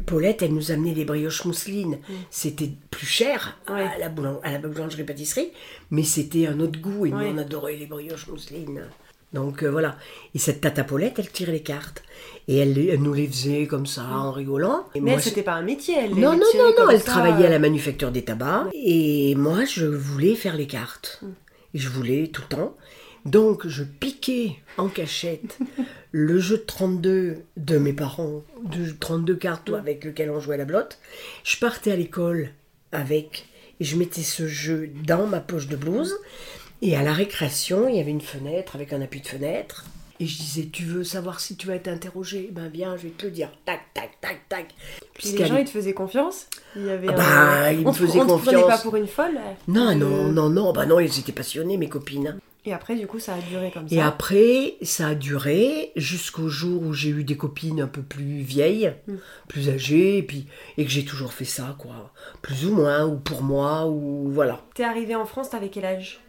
[0.05, 1.99] Paulette, elle nous amenait des brioches mousseline.
[2.29, 3.89] C'était plus cher à, Mm.
[3.99, 5.51] La boulang- à la boulangerie-pâtisserie,
[5.91, 7.05] mais c'était un autre goût.
[7.05, 7.29] Et Ouais.
[7.31, 8.81] nous, on adorait les brioches mousseline.
[9.33, 9.95] Donc euh, voilà.
[10.35, 12.03] Et cette tata Paulette, elle tirait les cartes.
[12.47, 14.85] Et elle, nous les faisait comme ça, en rigolant.
[14.95, 16.09] Et Mais moi, elle, c'était pas un métier, elle.
[16.15, 18.67] non, les non, non, non, elle ça, travaillait à la manufacture des tabacs.
[18.73, 21.21] Et moi, je voulais faire les cartes.
[21.73, 22.75] Et je voulais tout le temps.
[23.25, 25.57] Donc, je piquais en cachette
[26.11, 30.57] le jeu de 32 de mes parents, de 32 cartes avec lequel on jouait à
[30.57, 30.97] la blotte.
[31.43, 32.49] Je partais à l'école
[32.91, 33.45] avec,
[33.79, 36.17] et je mettais ce jeu dans ma poche de blouse.
[36.81, 39.85] Et à la récréation, il y avait une fenêtre avec un appui de fenêtre.
[40.19, 42.49] Et je disais, tu veux savoir si tu vas être interrogé?
[42.51, 43.49] Ben viens, je vais te le dire.
[43.65, 44.67] Tac, tac, tac, tac.
[45.15, 46.47] Puis les gens, ils te faisaient confiance?
[46.75, 48.67] Il y avait Ah un- bah, ils me on te- faisaient on te prenait confiance.
[48.67, 49.39] pas pour une folle?
[49.67, 50.73] Non, non, non, non.
[50.73, 52.37] Bah non, ils étaient passionnés, mes copines.
[52.63, 53.95] Et après, du coup, ça a duré comme ça.
[53.95, 58.41] Et après, ça a duré jusqu'au jour où j'ai eu des copines un peu plus
[58.41, 59.15] vieilles, Mm.
[59.47, 60.47] plus âgées, et puis
[60.77, 62.11] et que j'ai toujours fait ça, quoi.
[62.43, 64.59] Plus ou moins, ou pour moi, ou voilà.
[64.75, 66.19] T'es arrivé en France, t'avais quel âge?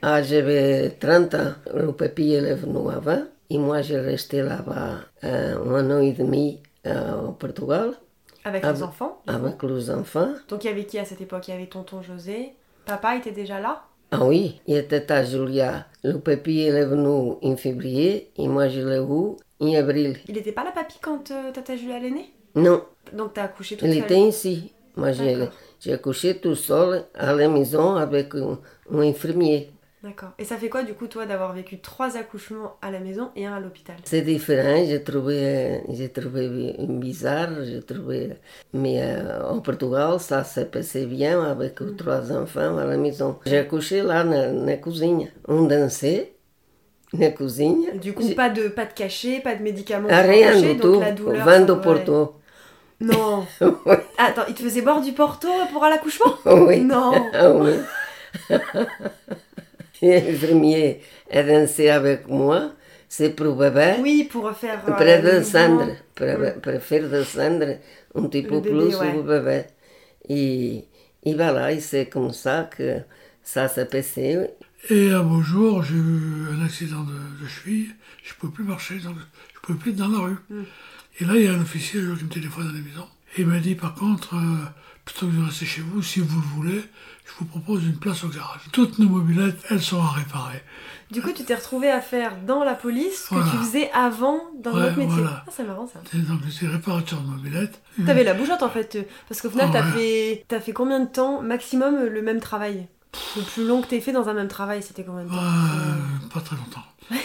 [0.00, 1.52] Ah, j'avais 30 ans.
[1.74, 3.24] Le papy est venu avant.
[3.50, 7.92] Et moi, j'ai resté là-bas euh, un an et demi euh, au Portugal
[8.44, 10.32] Avec les enfants avec les enfants.
[10.48, 11.48] Donc il y avait qui à cette époque?
[11.48, 12.52] Il y avait tonton José.
[12.86, 13.84] Papa était déjà là?
[14.16, 15.86] Ah oui, il était à Julia.
[16.04, 17.08] Le papy il est venu
[17.42, 20.18] en février et moi, je l'ai eu en avril.
[20.28, 22.32] Il était pas là, papy, quand euh, tata Julia est née?
[22.54, 24.02] Non, Donc t'as accouché toute il seule?
[24.04, 24.72] était ici.
[24.96, 28.58] Moi, j'ai accouché tout seul à la maison avec un,
[28.92, 29.72] un infirmier.
[30.04, 30.32] D'accord.
[30.38, 33.46] Et ça fait quoi, du coup, toi, d'avoir vécu trois accouchements à la maison et
[33.46, 33.96] un à l'hôpital?
[34.04, 38.34] C'est différent, j'ai trouvé, j'ai trouvé bizarre, j'ai trouvé...
[38.74, 41.96] Mais euh, au Portugal, ça s'est passé bien avec Mm.
[41.96, 43.38] trois enfants à la maison.
[43.46, 45.28] J'ai accouché là, na, na cozinha.
[45.48, 46.34] On dansait
[47.14, 47.92] na cozinha.
[47.92, 51.12] Du coup, pas de, pas de cachet, pas de médicaments Ah, rien du tout, la
[51.12, 51.44] douleur...
[51.46, 51.80] vin de ouais.
[51.80, 52.34] Porto.
[53.00, 53.46] Non
[54.18, 56.34] Attends, il te faisait boire du Porto pour l'accouchement?
[56.44, 56.80] Oui.
[56.82, 57.12] Non
[57.62, 57.74] oui.
[60.02, 62.72] L'infirmier a dansé avec moi,
[63.08, 63.94] c'est pour le bébé.
[64.02, 64.82] Oui, pour faire...
[64.88, 66.26] euh, Pour descendre, pour,
[66.62, 67.78] pour faire descendre
[68.14, 69.12] un petit peu bébé, plus ouais.
[69.12, 69.64] le bébé.
[70.28, 70.84] Et,
[71.24, 73.00] et voilà, et c'est comme ça que
[73.42, 74.38] ça s'est passé.
[74.90, 77.88] Et un beau jour, j'ai eu un accident de, de cheville.
[78.22, 79.14] Je ne pouvais plus marcher, je ne
[79.62, 80.36] pouvais plus être dans la rue.
[81.20, 83.06] Et là, il y a un officier qui me téléphone à la maison.
[83.36, 84.64] Et il m'a dit, par contre, euh,
[85.04, 86.80] plutôt que de rester chez vous, si vous le voulez,
[87.24, 88.60] je vous propose une place au garage.
[88.72, 90.62] Toutes nos mobilettes, elles sont à réparer.
[91.10, 93.50] Du coup, tu t'es retrouvé à faire dans la police ce que Voilà.
[93.50, 95.14] tu faisais avant dans Ouais, notre métier.
[95.22, 95.44] voilà.
[95.46, 96.00] Ah, c'est marrant ça.
[96.14, 97.80] Et donc, j'étais réparateur de mobilettes.
[98.04, 99.92] T'avais la bougeotte en fait, euh, parce qu'au final, Ah t'as ouais.
[99.92, 102.88] fait, t'as fait combien de temps maximum le même travail?
[103.36, 105.36] Le plus long que t'aies fait dans un même travail, c'était combien de temps?
[105.36, 106.82] Euh, pas très longtemps.
[107.10, 107.18] Ouais,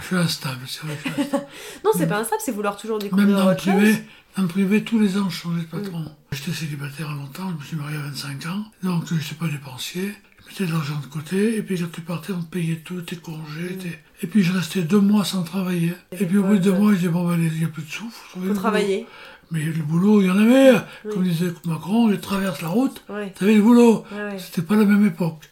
[0.00, 0.96] je suis instable, c'est vrai.
[1.04, 1.46] je suis instable.
[1.84, 3.74] Non, c'est pas instable, c'est vouloir toujours découvrir Même dans le autre chose.
[3.74, 3.96] privé,
[4.36, 6.04] dans le privé, tous les ans, je changeais de patron.
[6.32, 10.12] J'étais célibataire longtemps, je me suis marié à 25 ans, donc je n'étais pas dépensier.
[10.44, 13.00] Je mettais de l'argent de côté, et puis quand tu partais, on te payait tout,
[13.02, 13.76] tes congés.
[13.80, 15.94] tes- Et puis je restais deux mois sans travailler.
[16.12, 17.68] Et Et puis au bout de deux mois, je disais, bon, ben, il n'y a
[17.68, 18.98] plus de sous, faut le travailler.
[18.98, 19.08] boulot.
[19.52, 20.72] Mais le boulot, il y en avait.
[21.04, 21.12] Oui.
[21.12, 24.04] Comme disait Macron, je traverse la route, Ouais, t'avais le boulot.
[24.10, 24.38] ouais, ouais.
[24.38, 25.42] C'était pas la même époque.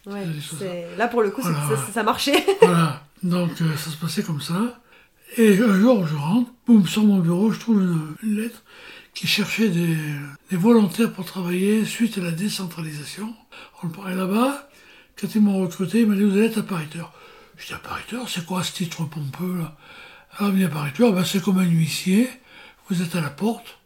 [0.98, 1.58] Là, pour le coup, Voilà.
[1.86, 2.44] ça, ça marchait.
[2.62, 4.80] Voilà, donc euh, ça se passait comme ça.
[5.36, 8.62] Et un jour, je rentre, boum, sur mon bureau, je trouve une, une lettre
[9.14, 9.96] qui cherchait des,
[10.50, 13.32] des volontaires pour travailler suite à la décentralisation.
[13.82, 14.68] On le parlait là-bas.
[15.20, 17.12] Quand ils m'ont recruté, ils m'ont dit Vous allez être appariteur.
[17.56, 19.76] Je dis Appariteur, c'est quoi ce titre pompeux là?
[20.38, 22.28] Alors, bien appariteur, ben, c'est comme un huissier.
[22.88, 23.78] Vous êtes à la porte.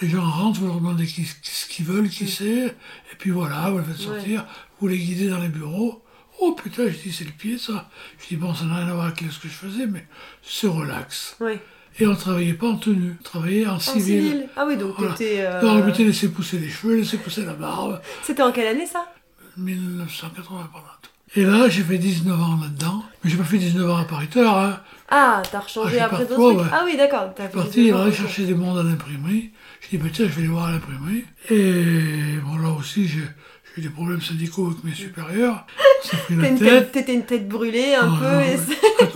[0.00, 3.70] Les gens rentrent, vous leur demandez qui- ce qu'ils veulent, qui c'est, et puis voilà,
[3.70, 4.44] vous les faites sortir,
[4.80, 6.02] vous les guidez dans les bureaux.
[6.40, 7.88] Oh putain, je dis, c'est le pied ça.
[8.18, 10.06] Je dis, bon, ça n'a rien à voir avec ce que je faisais, mais
[10.42, 11.36] c'est relax.
[11.40, 11.60] Ouais.
[11.98, 14.02] Et on travaillait pas en tenue, on travaillait en En civil.
[14.22, 14.46] civil.
[14.56, 15.12] Ah oui, donc Voilà.
[15.14, 15.40] t'étais.
[15.40, 18.00] euh, Non, on m'était laissé pousser les cheveux, laissé pousser la barbe.
[18.22, 19.06] C'était en quelle année ça?
[19.56, 20.96] 1980 par là.
[21.36, 23.04] Et là, j'ai fait 19 ans là-dedans.
[23.22, 24.80] Mais j'ai pas fait 19 ans appariteur, hein.
[25.10, 26.70] Ah, t'as rechangé Ah, j'ai après d'autres trucs ouais.
[26.72, 27.30] Ah oui, d'accord.
[27.36, 29.50] Je suis parti, erreurs, chercher des mondes à l'imprimerie.
[29.80, 31.24] Je dis, bah tiens, je vais aller voir à l'imprimerie.
[31.50, 33.22] Et bon, là aussi, j'ai
[33.76, 35.66] j'ai eu des problèmes syndicaux avec mes supérieurs.
[36.02, 36.92] Ça pris la tête.
[36.92, 38.40] T'étais une tête brûlée un peu.
[38.40, 39.06] et c'est-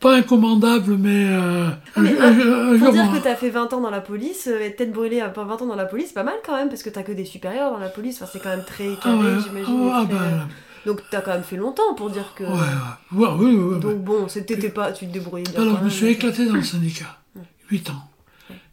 [0.00, 3.80] Pas incommandable, mais, euh, Mais un, un- un Pour dire que t'as fait 20 ans
[3.80, 6.24] dans la police, euh, être tête brûlée à 20 ans dans la police, c'est pas
[6.24, 8.48] mal quand même, parce que t'as que des supérieurs dans la police, enfin, c'est quand
[8.48, 9.90] même très Ah carré, ouais, j'imagine.
[9.92, 10.48] ah, et très- ben,
[10.86, 12.42] Donc t'as quand même fait longtemps pour dire que...
[12.42, 12.50] ouais,
[13.12, 15.62] ouais, ouais, Donc bon, c'était pas, tu te débrouillais bien.
[15.62, 17.18] Alors, je me suis éclaté dans le syndicat.
[17.70, 18.02] 8 ans.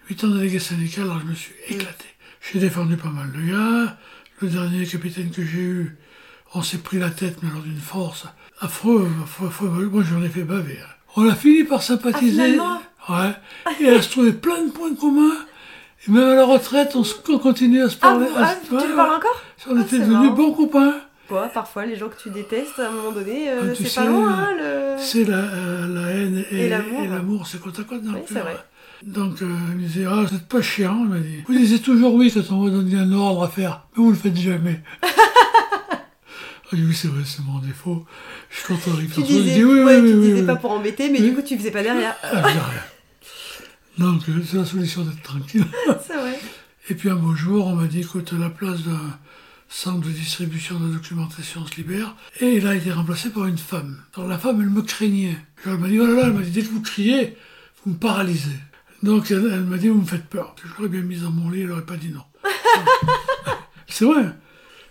[0.10, 2.06] 8 ans de délégué syndical, alors je me suis éclaté.
[2.52, 3.98] J'ai défendu pas mal de gars.
[4.42, 5.98] Le dernier capitaine que j'ai eu,
[6.54, 8.26] on s'est pris la tête, mais alors d'une force
[8.62, 9.90] affreux, affreux, affreux.
[9.92, 10.80] Moi, j'en ai fait baver.
[10.82, 10.90] hein.
[11.16, 12.58] On a fini par sympathiser.
[12.60, 13.76] Ah, ouais.
[13.86, 15.36] Et à se trouver plein de points communs.
[16.08, 18.28] Et même à la retraite, on, se- on continue à se Ah, parler.
[18.28, 20.96] vous- à ah, tu ouais, parles encore On Ah, était devenus bons copains.
[21.30, 24.06] Bon, parfois les gens que tu détestes, à un moment donné, euh, Ah, c'est pas
[24.06, 24.96] loin, hein, le...
[24.98, 27.46] C'est la, euh, la haine et, Et l'amour.
[27.46, 28.58] c'est côte à côte dans Oui, le c'est vrai.
[29.04, 31.44] Donc, euh, il me disait, ah, vous n'êtes pas chiant, il m'a dit.
[31.48, 34.18] Vous disiez toujours oui quand on vous donne un ordre à faire, mais vous le
[34.18, 34.82] faites jamais.
[36.72, 38.06] Ah, oui, c'est vrai, c'est mon défaut.
[38.52, 40.56] Je suis content d'arriver Tu disais, dit, oui, ouais, oui, tu oui, disais oui, pas
[40.56, 42.16] pour embêter, mais du coup tu faisais pas derrière.
[42.22, 42.62] Ah, dis rien.
[43.98, 45.66] Donc, euh, c'est la solution d'être tranquille.
[46.08, 46.40] c'est vrai.
[46.90, 49.18] Et puis un beau jour, on m'a dit, écoute, la place d'un
[49.68, 53.98] centre de distribution de documentation se libère, et il a été remplacé par une femme.
[54.16, 55.38] Alors la femme, elle me craignait.
[55.66, 57.36] Elle m'a dit, oh là là, elle m'a dit, dès que vous criez,
[57.84, 58.60] vous me paralysez.
[59.04, 60.56] Donc elle, elle m'a dit, vous me faites peur.
[60.64, 62.24] Je l'aurais bien mise dans mon lit, elle n'aurait pas dit non.
[63.88, 64.26] C'est vrai.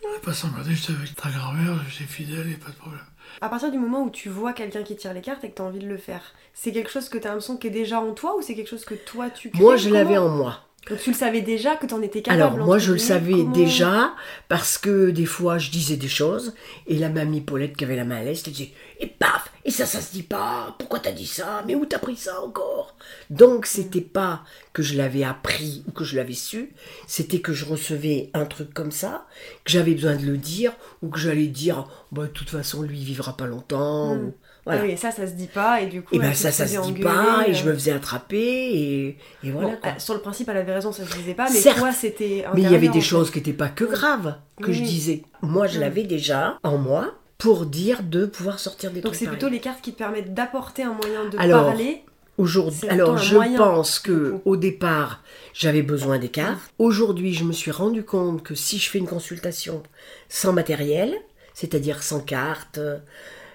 [0.03, 3.01] Je n'ai pas s'emmerder, j'étais avec ta grand-mère, j'étais fidèle, et pas de problème.
[3.41, 5.63] À partir du moment où tu vois quelqu'un qui tire les cartes et que tu
[5.63, 6.23] as envie de le faire,
[6.55, 8.71] c'est quelque chose que tu as l'impression qui est déjà en toi ou c'est quelque
[8.71, 10.68] chose que toi tu crées Moi, je l'avais en moi.
[10.89, 13.33] Donc tu le savais déjà que tu en étais capable Alors, moi, je le savais
[13.33, 14.15] comment- déjà
[14.49, 16.55] parce que des fois, je disais des choses
[16.87, 19.71] et la mamie Paulette qui avait la main à l'est, elle disait Et paf Et
[19.71, 20.75] ça, ça se dit pas.
[20.79, 21.63] Pourquoi t'as dit ça?
[21.67, 22.97] Mais où t'as pris ça encore
[23.29, 26.73] Donc, c'était pas que je l'avais appris ou que je l'avais su,
[27.07, 29.27] c'était que je recevais un truc comme ça,
[29.65, 32.99] que j'avais besoin de le dire ou que j'allais dire Bah, de toute façon, lui,
[32.99, 34.15] il vivra pas longtemps.
[34.17, 34.35] ou-
[34.69, 34.83] Voilà.
[34.83, 36.15] Ah oui, et ça, ça se dit pas, et du coup.
[36.15, 37.55] Et ben elle ça, ça se dit pas, et euh.
[37.55, 39.69] je me faisais attraper, et, et voilà.
[39.69, 39.93] Bon, quoi.
[39.93, 41.79] euh, sur le principe, elle avait raison, ça se disait pas, mais Certes.
[41.79, 42.45] toi, c'était.
[42.55, 45.23] Mais il y avait des choses qui n'étaient pas que graves que je disais.
[45.41, 49.49] Moi, je l'avais déjà en moi pour dire de pouvoir sortir des Donc c'est plutôt
[49.49, 52.03] les cartes qui te permettent d'apporter un moyen de Alors, parler.
[52.37, 56.61] Aujourd'hui, alors je pense que au départ, j'avais besoin des cartes.
[56.79, 59.83] Aujourd'hui, je me suis rendu compte que si je fais une consultation
[60.29, 61.17] sans matériel,
[61.55, 62.79] c'est-à-dire sans carte,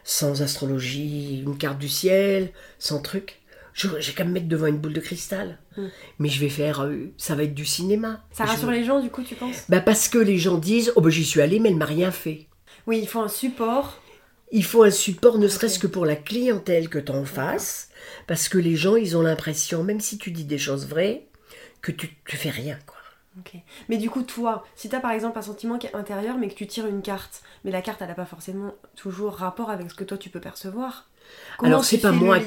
[0.04, 3.40] sans astrologie, une carte du ciel, sans truc,
[3.74, 5.58] je- j'ai qu'à me mettre devant une boule de cristal.
[5.78, 5.88] Mm.
[6.20, 8.24] Mais je vais faire, euh, ça va être du cinéma.
[8.32, 9.64] Ça Je- rassure les gens, du coup, tu penses?
[9.70, 12.12] Bah parce que les gens disent, oh ben j'y suis allée, mais elle m'a rien
[12.12, 12.48] fait.
[12.86, 14.00] Oui, il faut un support.
[14.52, 17.90] Il faut un support, ne serait-ce que pour la clientèle que tu en fasses,
[18.28, 21.26] parce que les gens, ils ont l'impression, même si tu dis des choses vraies,
[21.82, 22.93] que tu, tu fais rien, quoi.
[23.40, 23.56] Ok.
[23.90, 26.54] Mais du coup, toi, si t'as par exemple un sentiment qui est intérieur, mais que
[26.54, 29.96] tu tires une carte, mais la carte, elle n'a pas forcément toujours rapport avec ce
[29.96, 31.10] que toi tu peux percevoir.
[31.58, 32.40] Comment Alors, tu c'est pas moi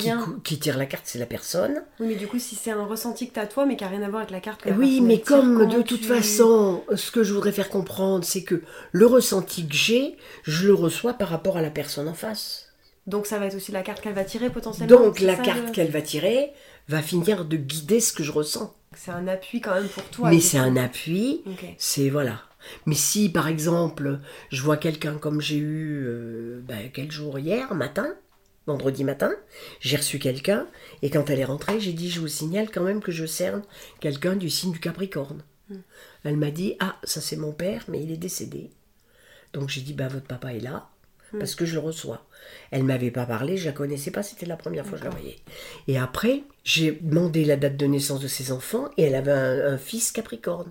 [0.45, 1.83] qui, tire la carte, c'est la personne.
[1.99, 4.03] Oui, mais du coup, si c'est un ressenti que t'as toi, mais qui a rien
[4.03, 6.85] à voir avec la carte que la oui, mais tire, comme de toute tu- façon,
[6.95, 11.15] ce que je voudrais faire comprendre, c'est que le ressenti que j'ai, je le reçois
[11.15, 12.63] par rapport à la personne en face.
[13.07, 14.99] Donc ça va être aussi la carte qu'elle va tirer potentiellement.
[14.99, 16.53] Donc, la carte le- qu'elle va tirer
[16.89, 18.75] va finir de guider ce que je ressens.
[18.95, 20.31] C'est un appui quand même pour toi.
[20.31, 21.43] mais c'est un appui.
[21.79, 22.43] C'est voilà.
[22.87, 24.21] Mais si par exemple
[24.51, 28.09] je vois quelqu'un comme j'ai eu euh, ben, quel jour hier matin,
[28.67, 29.33] vendredi matin,
[29.81, 30.67] j'ai reçu quelqu'un
[31.03, 33.63] et quand elle est rentrée, j'ai dit je vous signale quand même que je cerne
[34.01, 35.43] quelqu'un du signe du Capricorne.
[36.25, 38.71] Elle m'a dit ah ça c'est mon père mais il est décédé.
[39.53, 40.89] Donc j'ai dit bah votre papa est là
[41.39, 42.25] parce que je le reçois.
[42.71, 45.15] Elle m'avait pas parlé, je la connaissais pas, c'était la première fois que je la
[45.15, 45.37] voyais.
[45.89, 49.75] Et après, j'ai demandé la date de naissance de ses enfants et elle avait un,
[49.75, 50.71] un fils Capricorne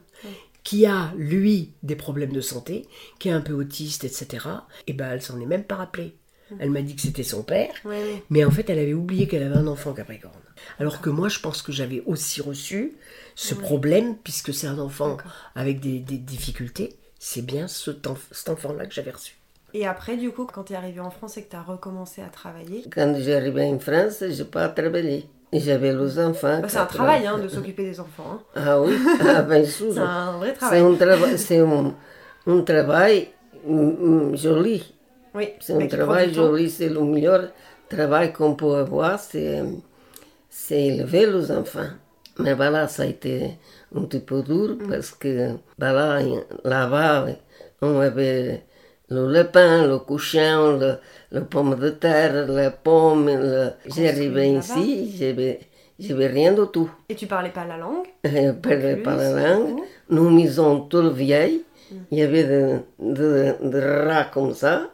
[0.63, 2.87] qui a, lui, des problèmes de santé,
[3.19, 4.47] qui est un peu autiste, etc.
[4.87, 6.15] Et ben elle s'en est même pas rappelée.
[6.59, 8.23] Elle m'a dit que c'était son père, Ouais, ouais.
[8.29, 10.33] mais en fait, elle avait oublié qu'elle avait un enfant Capricorne.
[10.79, 12.93] Alors que moi, je pense que j'avais aussi reçu
[13.35, 15.17] ce problème, puisque c'est un enfant
[15.55, 16.95] avec des, des difficultés.
[17.19, 19.35] C'est bien enf- cet enfant-là que j'avais reçu.
[19.77, 22.85] Et après, du coup, quand t'es arrivé en France et que t'as recommencé à travailler,
[22.93, 25.25] Quando j'arrivais en France, je pas trabalhei.
[25.53, 26.59] E J'avais les enfants.
[26.61, 28.31] bah, c'est un travail hein, de s'occuper des enfants.
[28.31, 28.39] hein.
[28.55, 28.93] Ah oui,
[29.35, 29.91] ah, bem sûr.
[29.93, 30.81] C'est un vrai C'est travail.
[30.81, 31.93] um, trava c'est um,
[32.47, 33.25] um trabalho
[33.67, 34.93] hum, hum, joli.
[35.33, 36.33] Oui, C'est un temps.
[36.33, 36.69] joli.
[36.69, 37.49] C'est le meilleur
[37.89, 39.61] travail qu'on peut avoir, c'est
[40.49, 41.91] c'est élever les enfants.
[42.39, 43.57] Mais voilà, ça a été
[43.93, 46.21] un petit peu dur parce que voilà,
[46.63, 47.25] là-bas,
[47.81, 48.63] on avait
[49.09, 50.95] le lapin, le cochon, le,
[51.31, 53.27] le pomme de terre, la pomme.
[53.27, 53.71] Le...
[53.85, 55.59] J'arrivais ici, j'avais
[55.99, 56.89] j'avais rien du tout.
[57.09, 58.07] Et tu parlais pas la langue?
[58.23, 59.79] Je parlais pas la langue.
[59.79, 61.63] ou- Nos maisons toutes vieilles.
[62.11, 64.89] Il y avait des de, de rats comme ça.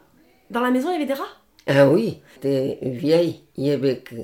[0.50, 1.24] Dans la maison, il y avait des rats?
[1.66, 3.40] Ah oui, c'était vieille.
[3.56, 4.14] Il y avait que,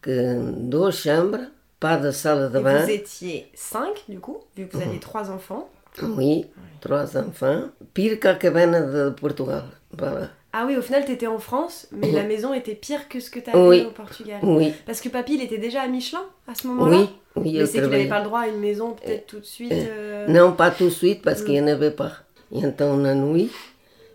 [0.00, 1.38] que deux chambres,
[1.80, 2.82] pas de salle de Et bain.
[2.84, 5.68] vous étiez cinq, du coup, vu que vous aviez trois enfants.
[6.02, 6.46] Oui,
[6.80, 7.62] trois enfants.
[7.94, 9.64] Pire qu'à cabana de Portugal.
[9.96, 10.28] Voilà.
[10.52, 13.38] Ah oui, au final, t'étais en France, mais la maison était pire que ce que
[13.38, 13.84] t'avais Oui.
[13.86, 14.40] au Portugal.
[14.42, 17.66] Oui, Parce que papy, il était déjà à Michelin à ce moment-là oui, oui, Mais
[17.66, 19.72] c'est qu'il n'avait pas le droit à une maison peut-être tout de suite.
[19.72, 22.12] euh, Non, pas tout de suite parce qu'il n'y en avait pas.
[22.50, 23.50] Et então, la nuit,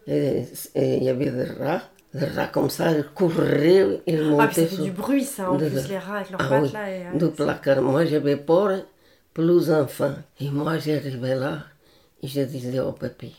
[0.07, 1.81] il y avait des rats.
[2.13, 5.23] Des rats comme ça, ils couraient, ils Ah, puis ça montaient fait sur du bruit,
[5.23, 6.89] ça, en de- plus, les rats avec leurs Ah pattes, oui, là.
[6.91, 7.81] Et, euh, du placard.
[7.81, 8.81] Moi, j'avais peur
[9.33, 10.13] pour les enfants.
[10.39, 11.59] Et moi, j'arrivais là
[12.23, 13.35] et je disais au papy,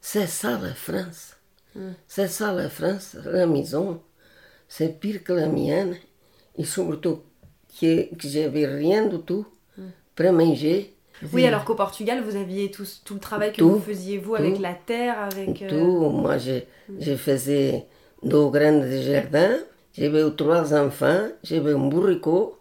[0.00, 1.36] c'est ça la France.
[2.06, 4.02] C'est ça la France, la maison.
[4.68, 5.96] C'est pire que la mienne.
[6.56, 7.20] Et surtout
[7.80, 9.46] que, que j'avais rien du tout
[10.16, 10.94] pour manger.
[11.32, 14.34] Oui, alors qu'au Portugal, vous aviez tout, tout le travail que Tout, vous faisiez, vous,
[14.34, 15.62] avec la terre, avec...
[15.62, 16.08] euh, Tout.
[16.10, 16.60] Moi, je,
[16.98, 17.86] je faisais
[18.22, 19.58] deux grands jardins.
[19.92, 21.28] J'avais trois enfants.
[21.42, 22.56] J'avais un bourricot.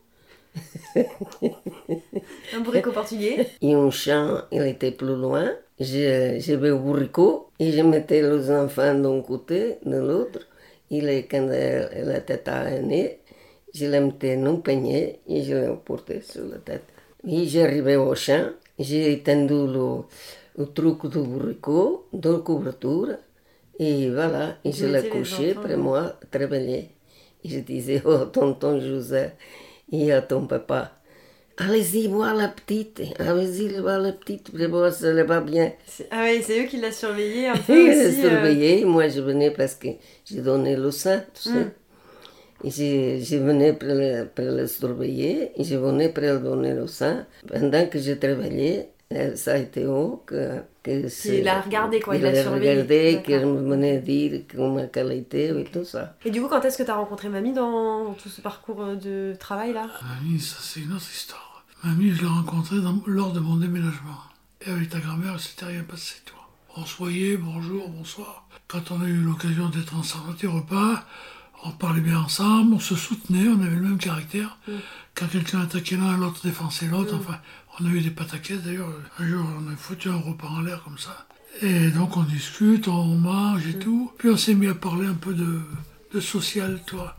[2.53, 3.47] Un bourricot portugais.
[3.61, 5.51] Et un champ, il était plus loin.
[5.79, 10.39] Je, je vais au bourricot et je mettais les enfants d'un côté, de l'autre.
[10.91, 13.19] Et les- quand elle, elle était née,
[13.73, 16.83] je les mettais dans un panier et je les portais sur la tête.
[17.27, 20.03] Et j'arrivais au champ, j'ai étendu le,
[20.57, 23.15] le truc du bourricot, de la couverture,
[23.79, 26.89] et voilà, et je l'ai couché enfants près de moi, travailler.
[27.43, 29.29] Et je disais, oh, tonton José,
[29.91, 30.91] et à ton papa,
[31.57, 35.71] allez-y voir la petite, allez-y voir la petite, voir si elle va bien.
[36.11, 38.21] Ah oui, c'est eux qui l'a surveillé un peu Et aussi.
[38.25, 39.89] euh, surveillais, moi je venais parce que
[40.25, 41.67] j'ai donné le sein, tu sais.
[42.63, 46.73] Et je, je venais pour le, pour le surveiller, et je venais pour lui donner
[46.73, 47.25] le sein.
[47.47, 50.59] Pendant que je travaillais, euh, ça a été haut que...
[51.03, 54.41] que c'est- l'a regardé, quoi, il il l'a a surveillé, regardé, qu'il me venait dire
[54.53, 56.15] comment qu'elle était et tout ça.
[56.25, 58.81] Et du coup, quand est-ce que tu as rencontré mamie dans, dans tout ce parcours
[58.81, 59.87] euh, de travail là?
[60.01, 61.63] Mamie, ça c'est une autre histoire.
[61.83, 64.17] Mamie, je l'ai rencontrée dans- lors de mon déménagement.
[64.65, 66.35] Et avec ta grand-mère, il s'était rien passé, toi.
[66.75, 68.47] On se voyait, bonjour, bonsoir.
[68.67, 71.05] Quand on a eu l'occasion d'être ensemble au repas,
[71.63, 74.57] on parlait bien ensemble, on se soutenait, on avait le même caractère.
[75.15, 77.15] Quand quelqu'un attaquait l'un, l'autre défensait l'autre.
[77.15, 77.37] Enfin,
[77.81, 78.89] on a eu des pataquès d'ailleurs.
[79.19, 81.27] Un jour, on a foutu un repas en l'air comme ça.
[81.61, 84.11] Et donc on discute, on mange et tout.
[84.17, 85.59] Puis on s'est mis à parler un peu de,
[86.13, 87.15] de social, toi.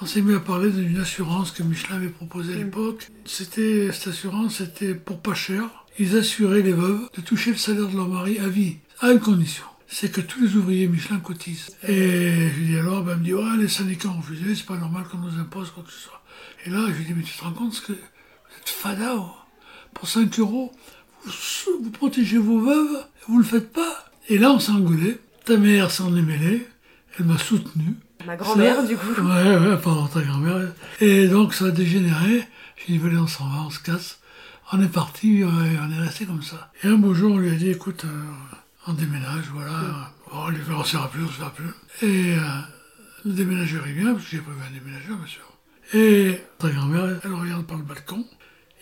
[0.00, 3.08] On s'est mis à parler d'une assurance que Michelin avait proposée à l'époque.
[3.24, 5.64] C'était, cette assurance, c'était pour pas cher.
[5.98, 9.20] Ils assuraient les veuves de toucher le salaire de leur mari à vie, à une
[9.20, 9.64] condition.
[9.86, 11.76] C'est que tous les ouvriers Michelin cotisent.
[11.86, 14.64] Et je lui dis alors, ben, elle me dit, ouais, les syndicats ont refusé, c'est
[14.64, 16.22] pas normal qu'on nous impose quoi que ce soit.
[16.64, 19.16] Et là, je lui dis, mais tu te rends compte ce que vous êtes fada,
[19.16, 19.32] oh.
[19.94, 20.72] Pour 5 euros,
[21.24, 21.32] vous,
[21.82, 24.06] vous protégez vos veuves, et vous le faites pas.
[24.28, 25.18] Et là, on s'est engueulé.
[25.44, 26.66] Ta mère s'en est mêlée,
[27.18, 27.96] elle m'a soutenu.
[28.24, 29.20] Ma grand-mère, du coup.
[29.20, 30.72] Ouais, ouais, pardon, ta grand-mère.
[31.00, 32.46] Et donc ça a dégénéré.
[32.76, 34.20] J'ai dit, allez, on s'en va, on se casse.
[34.72, 36.70] On est parti, ouais, on est resté comme ça.
[36.82, 38.24] Et un beau jour, on lui a dit, écoute, euh,
[38.86, 40.12] on déménage, voilà.
[40.30, 41.68] Bon, on lui fait, on se verra plus, on se verra plus.
[42.02, 42.40] Et euh,
[43.24, 45.52] le déménageur, il vient, parce que j'ai prévu un déménageur, bien sûr.
[45.94, 48.24] Et ta grand-mère, elle regarde par le balcon,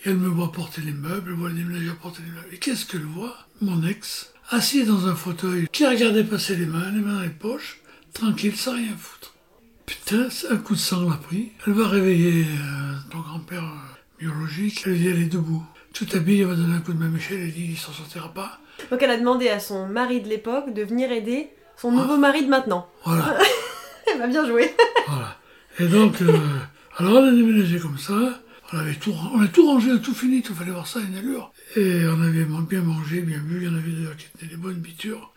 [0.03, 2.47] et elle me voit porter les meubles, elle voit le déménageur porter les meubles.
[2.51, 3.35] Et qu'est-ce qu'elle voit?
[3.61, 7.29] Mon ex, assis dans un fauteuil, qui regardait passer les mains, les mains dans les
[7.29, 7.79] poches,
[8.13, 9.33] tranquille, sans rien foutre.
[9.85, 11.51] Putain, c'est un coup de sang l'a pris.
[11.67, 14.81] Elle va réveiller euh, ton grand-père euh, biologique.
[14.85, 15.63] Elle lui dit, elle est debout.
[15.93, 17.41] Tout habillé, elle va donner un coup de main Michel.
[17.41, 18.59] Elle dit, il s'en sortira pas.
[18.89, 22.43] Donc elle a demandé à son mari de l'époque de venir aider son nouveau mari
[22.45, 22.87] de maintenant.
[23.05, 23.37] Voilà,
[24.11, 24.73] Elle m'a bien joué.
[25.07, 25.37] voilà.
[25.79, 26.37] Et donc, euh,
[26.97, 28.39] alors on a déménagé comme ça.
[28.73, 30.43] On avait tout, on a tout rangé, on a tout fini.
[30.47, 31.51] Il fallait voir ça à une allure.
[31.75, 33.57] Et on avait bien mangé, bien bu.
[33.57, 35.33] Il y en avait d'ailleurs qui étaient des bonnes bitures.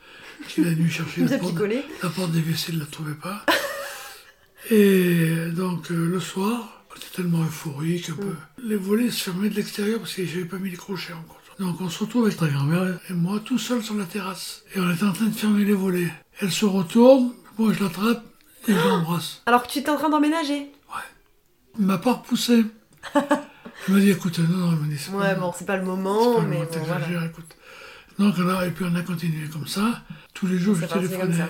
[0.49, 1.55] Qui la nuit chercher la porte,
[2.03, 3.44] la porte des WC, ne la trouvait pas.
[4.70, 8.35] Et donc euh, le soir, on était tellement euphorique, un peu.
[8.62, 11.40] Les volets se fermaient de l'extérieur parce que j'avais pas mis les crochets encore.
[11.59, 14.64] Donc on se retrouve avec ta grand-mère et moi tout seul sur la terrasse.
[14.75, 16.12] Et on était en train de fermer les volets.
[16.40, 18.25] Elle se retourne, moi je l'attrape
[18.66, 19.42] et je l'embrasse.
[19.47, 20.73] Alors que tu étais en train d'emménager.
[21.79, 22.64] Elle m'a pas repoussé.
[23.86, 25.76] Elle m'a dit écoute, non, non, elle m'a dit c'est Ouais, pas- bon, c'est pas
[25.76, 27.06] le moment, pas le mais moment, bon, voilà.
[27.26, 27.56] écoute.
[28.18, 30.02] Donc là, et puis on a continué comme ça.
[30.32, 31.44] Tous les jours, je téléphonais.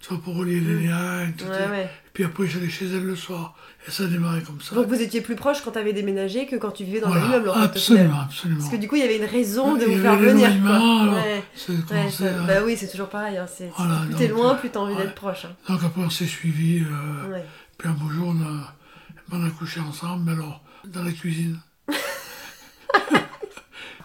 [0.00, 1.84] Tu vois, pour relier les liens, tout Ouais, ouais.
[1.84, 3.54] Et puis après, j'allais chez elle le soir.
[3.86, 4.74] Et ça a démarré comme ça.
[4.74, 7.50] Donc vous étiez plus proche quand t'avais déménagé que quand tu vivais dans Voilà, l'immeuble
[7.50, 8.60] en fait, absolument, absolument.
[8.60, 10.50] Parce que du coup, il y avait une raison de vous faire venir.
[10.66, 11.12] Quoi.
[11.12, 11.42] Ouais.
[11.90, 13.36] Ouais, ça- à- Bah oui, c'est toujours pareil.
[13.36, 13.46] Hein.
[13.46, 15.44] c'est- Voilà, plus t'es loin, plus t'as envie d'être proche.
[15.44, 15.54] hein.
[15.68, 16.80] Donc après, on s'est suivis.
[16.80, 17.38] euh.
[17.76, 18.74] Puis un beau jour, on a,
[19.32, 21.58] on a couché ensemble, mais alors, dans la cuisine.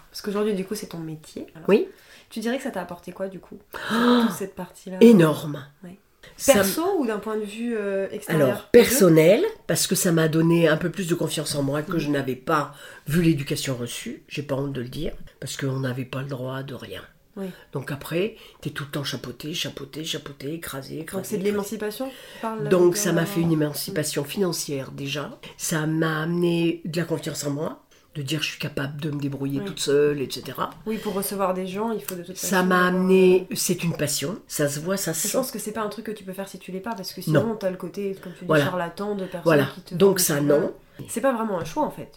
[0.09, 1.47] Parce qu'aujourd'hui, du coup, c'est ton métier.
[1.55, 1.88] Alors, Oui,
[2.29, 3.59] Tu dirais que ça t'a apporté quoi, du coup
[3.89, 4.97] Toute cette partie-là?
[5.01, 5.65] Énorme.
[5.83, 5.97] Ouais.
[6.38, 8.47] Ça m- Perso ou d'un point de vue euh, extérieur?
[8.47, 11.99] Alors, personnel, parce que ça m'a donné un peu plus de confiance en moi que
[11.99, 12.73] je n'avais pas
[13.07, 16.63] vu l'éducation reçue, j'ai pas honte de le dire, parce qu'on n'avait pas le droit
[16.63, 17.01] de rien.
[17.37, 17.47] Oui.
[17.73, 21.17] Donc après, t'es tout le temps chapeauté, chapeauté, chapeauté, écrasé, écrasé.
[21.17, 22.09] Donc c'est de l'émancipation
[22.41, 25.37] tu Donc ça m'a fait une émancipation financière déjà.
[25.57, 27.81] Ça m'a amené de la confiance en moi,
[28.15, 29.65] de dire je suis capable de me débrouiller Oui.
[29.65, 30.57] toute seule, etc.
[30.85, 32.47] Oui, pour recevoir des gens, il faut de toute façon...
[32.47, 35.73] Ça m'a amené, c'est une passion, ça se voit, ça se Je pense que c'est
[35.73, 37.55] pas un truc que tu peux faire si tu l'es pas, parce que sinon Non.
[37.55, 38.63] t'as le côté, comme tu dis, Voilà.
[38.63, 39.95] charlatan de personnes Voilà, qui te...
[39.95, 40.61] donc ça non.
[40.99, 41.07] choses.
[41.09, 42.09] C'est pas vraiment un choix en fait.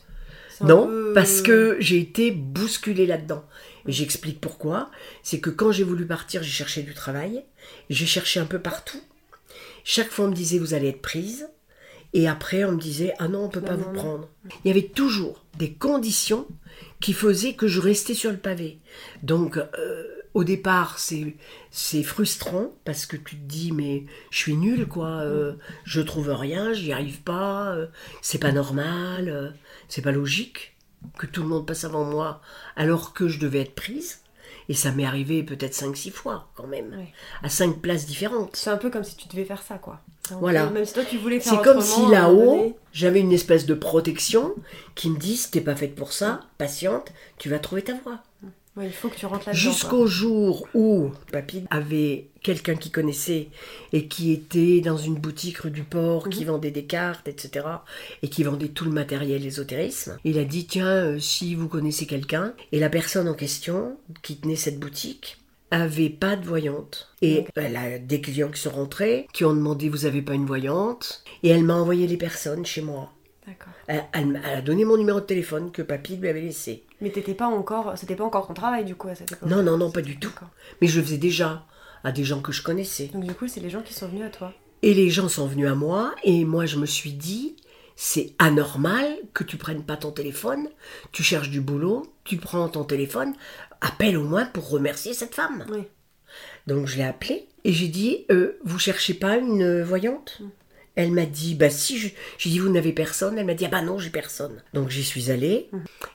[0.60, 3.44] Non, peu- parce que j'ai été bousculée là-dedans.
[3.86, 4.90] Et j'explique pourquoi.
[5.22, 7.44] C'est que quand j'ai voulu partir, j'ai cherché du travail.
[7.90, 9.00] J'ai cherché un peu partout.
[9.84, 11.48] Chaque fois, on me disait, vous allez être prise.
[12.14, 13.98] Et après, on me disait, ah non, on peut Non, pas non, vous non.
[14.02, 14.28] prendre.
[14.64, 16.46] Il y avait toujours des conditions
[17.00, 18.78] qui faisaient que je restais sur le pavé.
[19.22, 21.34] Donc, euh, au départ, c'est
[21.70, 26.30] c'est frustrant parce que tu te dis mais je suis nulle quoi, euh, je trouve
[26.30, 27.86] rien, j'y arrive pas, euh,
[28.22, 29.50] c'est pas normal, euh,
[29.88, 30.76] c'est pas logique
[31.18, 32.40] que tout le monde passe avant moi
[32.76, 34.20] alors que je devais être prise.
[34.70, 37.06] Et ça m'est arrivé peut-être 5-6 fois quand même,
[37.42, 38.54] à cinq places différentes.
[38.54, 40.00] C'est un peu comme si tu devais faire ça, quoi.
[40.30, 40.66] Voilà.
[40.66, 44.54] Même si toi, tu voulais faire C'est comme si là-haut, j'avais une espèce de protection
[44.94, 48.20] qui me dit t'es pas faite pour ça, patiente, tu vas trouver ta voie.
[48.80, 49.52] Il faut que tu rentres.
[49.52, 53.48] Jusqu'au jour où Papy avait quelqu'un qui connaissait
[53.92, 56.32] et qui était dans une boutique rue du Port, Mhm.
[56.32, 57.66] qui vendait des cartes, etc.
[58.22, 60.16] et qui vendait tout le matériel ésotérisme.
[60.24, 64.36] Il a dit tiens, euh, si vous connaissez quelqu'un, et la personne en question qui
[64.36, 65.38] tenait cette boutique
[65.70, 67.08] avait pas de voyante.
[67.20, 70.46] Et elle a des clients qui sont rentrés, qui ont demandé vous avez pas une
[70.46, 73.12] voyante, et elle m'a envoyé les personnes chez moi.
[73.48, 73.72] D'accord.
[73.86, 76.84] Elle, elle m'a- elle a donné mon numéro de téléphone que Papy lui avait laissé.
[77.00, 79.48] Mais t'étais pas encore, c'était pas encore ton travail du coup à cette époque.
[79.48, 80.32] Non, non, non, pas du tout.
[80.82, 81.64] Mais je le faisais déjà
[82.04, 83.06] à des gens que je connaissais.
[83.06, 84.52] Donc du coup, c'est les gens qui sont venus à toi.
[84.82, 87.56] Et les gens sont venus à moi et moi je me suis dit,
[87.96, 90.68] c'est anormal que tu prennes pas ton téléphone,
[91.10, 93.34] tu cherches du boulot, tu prends ton téléphone,
[93.80, 95.64] appelle au moins pour remercier cette femme.
[95.72, 95.84] Oui.
[96.66, 100.42] Donc je l'ai appelée et j'ai dit, euh, vous cherchez pas une euh, voyante?
[101.00, 103.68] Elle m'a dit, bah si, je- j'ai dit, vous n'avez personne Elle m'a dit, ah
[103.68, 104.60] bah non, j'ai personne.
[104.74, 105.70] Donc j'y suis allée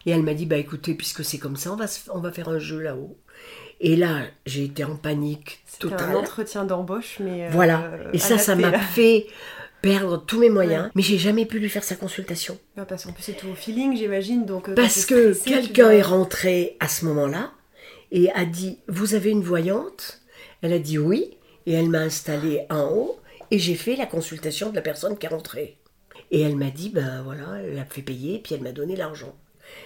[0.06, 2.34] et elle m'a dit, bah écoutez, puisque c'est comme ça, on va, se- on va
[2.34, 3.18] faire un jeu là-haut.
[3.80, 6.12] Et là, j'ai été en panique totale.
[6.12, 7.46] un entretien d'embauche, mais.
[7.46, 7.92] euh, Voilà.
[8.12, 9.28] Et ça, ça m'a fait
[9.82, 10.86] perdre tous mes moyens.
[10.88, 10.92] Ouais.
[10.96, 12.58] Mais j'ai jamais pu lui faire sa consultation.
[12.78, 14.46] Ouais, parce qu'en plus, c'est tout au feeling, j'imagine.
[14.46, 17.52] Donc, euh, Parce que quelqu'un dois- est rentré à ce moment-là
[18.12, 20.22] et a dit Vous avez une voyante?
[20.62, 21.38] Elle a dit oui.
[21.66, 23.20] Et elle m'a installée en haut
[23.54, 25.78] et j'ai fait la consultation de la personne qui est rentrée.
[26.32, 29.36] Et elle m'a dit Ben voilà, elle a fait payer puis elle m'a donné l'argent.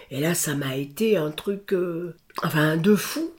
[0.10, 1.74] Et là, ça m'a été un truc.
[1.74, 3.34] euh, enfin, de fou.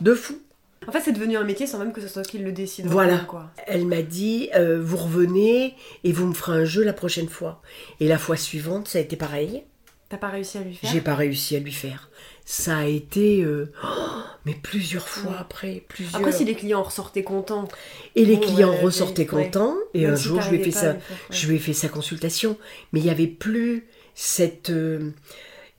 [0.00, 0.40] De fou.
[0.88, 2.86] En fait, c'est devenu un métier sans même que ce soit toi qui le décide.
[2.86, 3.18] Voilà.
[3.18, 3.50] Quoi.
[3.66, 7.60] Elle m'a dit, euh, vous revenez et vous me ferez un jeu la prochaine fois.
[8.00, 9.64] Et la fois suivante, ça a été pareil.
[10.08, 10.90] T'as pas réussi à lui faire?
[10.90, 12.08] J'ai pas réussi à lui faire.
[12.52, 13.86] Ça a été, euh, oh,
[14.44, 15.36] mais plusieurs fois Ouais.
[15.38, 16.16] après, plusieurs.
[16.16, 17.68] Après, si les clients ressortaient contents.
[18.16, 19.44] Et les Bon, clients ouais, ressortaient ouais.
[19.44, 19.76] contents.
[19.94, 20.96] Et Même un si jour, je lui ai fait ça.
[21.30, 22.58] Je lui ai sa consultation,
[22.92, 23.86] mais il y avait plus
[24.16, 25.10] cette, euh,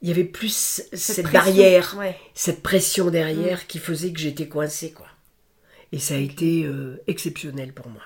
[0.01, 2.15] il y avait plus cette, pression, barrière, Ouais.
[2.33, 3.11] cette pression Mm.
[3.11, 5.07] derrière qui faisait que j'étais coincée, quoi.
[5.91, 8.01] Et ça a été euh, exceptionnel pour moi.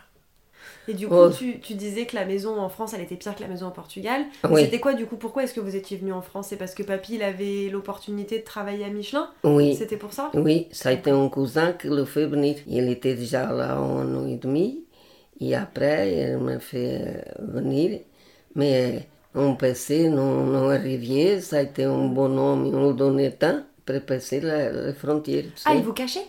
[0.87, 1.29] Et du coup, Oh.
[1.29, 3.71] tu, tu disais que la maison en France, elle était pire que la maison en
[3.71, 4.23] Portugal.
[4.49, 4.61] Oui.
[4.65, 6.47] C'était quoi du coup Pourquoi est-ce que vous étiez venu en France?
[6.49, 9.29] C'est parce que papy, il avait l'opportunité de travailler à Michelin?
[9.43, 10.29] Oui, C'était pour ça?
[10.33, 12.55] Oui, ça a été un cousin qui le fait venir.
[12.67, 14.83] Il était déjà là un an et demi.
[15.39, 17.99] Et après, il m'a fait venir.
[18.55, 21.41] Mais on passait, non, non arrivait.
[21.41, 25.45] Ça a été un bon homme, on lui donnait temps pour passer la, la frontière.
[25.65, 26.25] Ah, il vous cachait?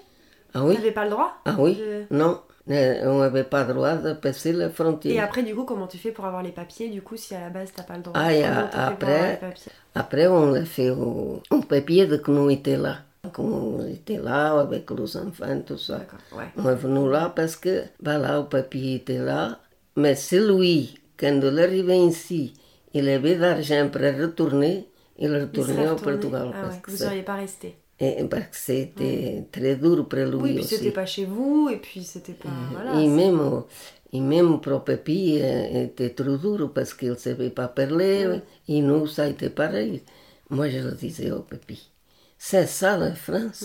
[0.55, 1.33] Ah oui T'avais pas le droit?
[1.45, 1.79] Ah oui
[2.11, 2.35] Non, euh,
[2.69, 5.25] on n'avait pas le droit de passer la Et frontière.
[5.25, 7.51] après, du coup, comment tu fais pour avoir les papiers Du coup, si à la
[7.51, 8.15] base, t'as pas le droit?
[8.17, 9.73] Ah, et a- après- avoir les papiers?
[9.95, 12.99] Après, on a fait au- un papier de que nous était là.
[13.33, 16.01] Comme on était là avec les enfants, tout ça.
[16.33, 16.45] Ouais.
[16.57, 19.59] On est venu là parce que voilà, le papier était là.
[19.97, 22.55] Mais c'est lui, quand il est arrivé ici,
[22.95, 24.89] il avait d'argent pour retourner,
[25.19, 26.13] il Il retournait au retourné.
[26.19, 26.51] Portugal.
[26.55, 27.77] Ah parce ouais, que vous seriez pas resté.
[28.01, 31.77] Et- parce que c'était très dur pour lui Oui, puis c'était pas chez vous, et
[31.79, 32.49] puis c'était pas.
[32.73, 33.63] Voilà, et, même,
[34.13, 38.41] et même pour Papi, euh, était trop dur parce qu'il ne savait pas parler.
[38.69, 40.03] Et nous, ça a été pareil.
[40.51, 41.91] Moi, je le disais au Papi,
[42.39, 43.65] c'est ça la France.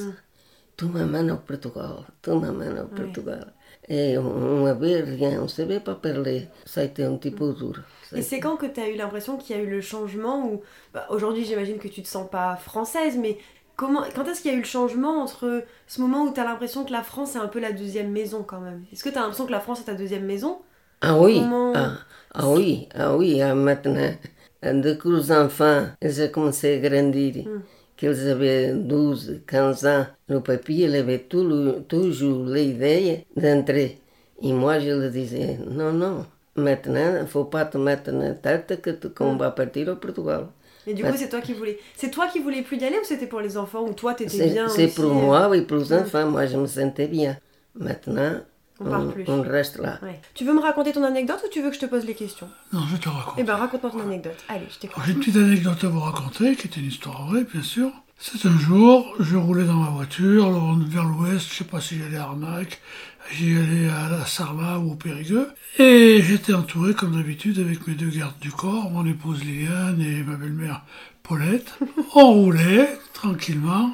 [0.78, 3.54] Tu m'amènes au Portugal, tu m'amènes au Portugal.
[3.88, 6.48] Et on n'avait rien, on ne savait pas parler.
[6.66, 7.76] Ça a été un petit peu dur.
[8.10, 9.82] Ça a Et c'est quand que tu as eu l'impression qu'il y a eu le
[9.82, 10.62] changement où
[10.94, 13.38] bah, aujourd'hui j'imagine que tu te sens pas française mais
[13.82, 16.44] comment quand est-ce qu'il y a eu le changement entre ce moment où tu as
[16.46, 18.84] l'impression que la France est un peu la deuxième maison quand même?
[18.94, 20.60] Est-ce que tu as l'impression que la France est ta deuxième maison?
[21.02, 21.94] Ah oui, Comment- ah,
[22.36, 24.12] ah oui, ah oui, ah, maintenant,
[24.62, 27.34] dès que les enfants, ils ont commencé à grandir,
[27.98, 34.00] qu'ils avaient 12, 15 ans, le papier, il avait tout le- toujours l'idée d'entrer.
[34.44, 36.26] Et moi, je le disais, non, non,
[36.56, 39.96] maintenant, il ne faut pas te mettre en tête que tu- qu'on va partir au
[39.96, 40.46] Portugal.
[40.88, 43.06] Et du coup c'est toi qui voulais c'est toi qui voulais plus y aller ou
[43.06, 45.94] c'était pour les enfants ou toi t'étais bien c'est pour euh, moi, oui, pour les
[45.94, 47.38] enfants, moi, je me sentais bien.
[47.76, 48.34] Maintenant,
[48.80, 49.24] On part plus.
[49.28, 50.00] on reste là.
[50.02, 50.20] ouais.
[50.34, 52.50] Tu veux me raconter ton anecdote ou tu veux que je te pose les questions?
[52.74, 53.36] Non, je te raconte.
[53.38, 54.38] Eh ben raconte-moi ton anecdote.
[54.50, 55.04] Allez, je t'écoute.
[55.06, 57.92] J'ai une petite anecdote à vous raconter, qui est une histoire vraie, bien sûr.
[58.18, 61.98] C'est un jour, je roulais dans ma voiture alors, vers l'ouest, je sais pas si
[61.98, 62.80] j'allais à Arnac,
[63.32, 65.48] j'y allais à la Sarma ou au Périgueux,
[65.78, 70.24] et j'étais entouré, comme d'habitude, avec mes deux gardes du corps, mon épouse Liliane et
[70.24, 70.84] ma belle-mère
[71.24, 71.78] Paulette.
[72.16, 73.94] On roulait tranquillement,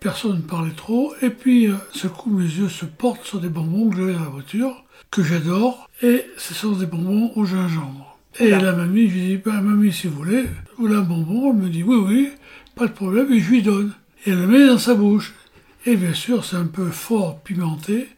[0.00, 3.48] personne ne parlait trop, et puis euh, ce coup mes yeux se portent sur des
[3.48, 8.18] bonbons que j'avais dans la voiture, que j'adore, et ce sont des bonbons au gingembre.
[8.40, 11.50] Et la mamie, je lui dis, bah mamie, si vous voulez, vous voulez un bonbon
[11.50, 12.30] Elle me dit, oui, oui,
[12.74, 13.92] pas de problème, et je lui donne.
[14.26, 15.34] Et elle le met dans sa bouche.
[15.86, 18.08] Et bien sûr, c'est un peu fort pimenté,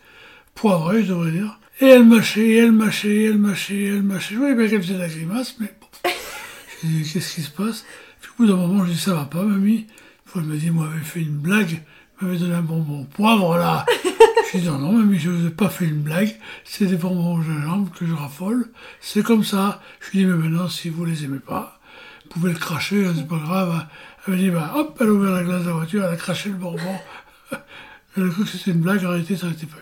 [0.57, 1.61] poivré, je devrais dire.
[1.81, 4.35] Et elle mâchait, et elle mâchait, et elle mâchait, et elle mâchait.
[4.35, 6.11] Je voyais bien qu'elle faisait la grimace, mais bon.
[6.83, 7.85] Je dis, qu'est-ce qui se passe?
[8.21, 9.87] Puis au bout d'un moment, je dis, ça va pas, mamie.
[10.35, 11.83] Elle me dit, moi, j'avais fait une blague,
[12.21, 13.87] elle m'avait donné un bonbon poivre, là.
[14.53, 17.39] je dis, non, non, mamie, je vous ai pas fait une blague, c'est des bonbons
[17.39, 18.69] au gingembre que je raffole.
[19.01, 19.81] C'est comme ça.
[20.01, 21.81] Je lui dis, mais maintenant, si vous les aimez pas,
[22.25, 23.87] vous pouvez le cracher, hein, c'est pas grave.
[24.27, 26.17] Elle me dit, bah, hop, elle a ouvert la glace de la voiture, elle a
[26.17, 26.99] craché le bonbon.
[28.17, 29.77] elle a cru que c'était une blague, en réalité, ça n'était pas.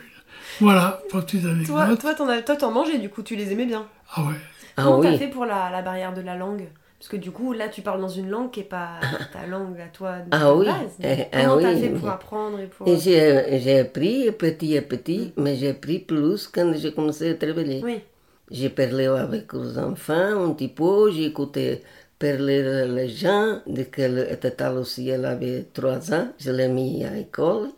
[0.61, 1.25] Voilà, pour.
[1.27, 3.87] Toi, toi, t'en, as- toi, t'en mangeais du coup, tu les aimais bien.
[4.15, 4.35] Ah ouais.
[4.77, 5.19] Ah Comment t'as oui.
[5.19, 6.69] fait pour la, la barrière de la langue?
[6.99, 8.99] Parce que du coup, là, tu parles dans une langue qui est pas
[9.33, 10.97] ta langue à toi de Ah oui, base.
[11.03, 12.89] eh, ah Comment t'as oui, fait pour apprendre et pour...
[12.89, 17.35] Et j'ai j'ai appris petit à petit, mais j'ai appris plus quand j'ai commencé à
[17.35, 17.83] travailler.
[17.83, 18.03] Oui,
[18.51, 21.83] J'ai parlé avec les enfants un petit peu, j'ai écouté
[22.19, 27.11] parler les gens, de qu'elle était aussi, elle avait trois ans, je l'ai mis à
[27.11, 27.69] l'école.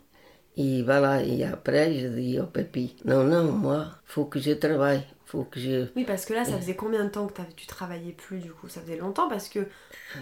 [0.59, 5.03] Et voilà, et après, je dis au papy, non, non, moi, faut que je travaille,
[5.27, 5.87] faut que je...
[5.95, 8.67] oui, parce que là, ça faisait combien de temps que tu travaillais plus du coup?
[8.69, 9.67] Ça faisait longtemps parce que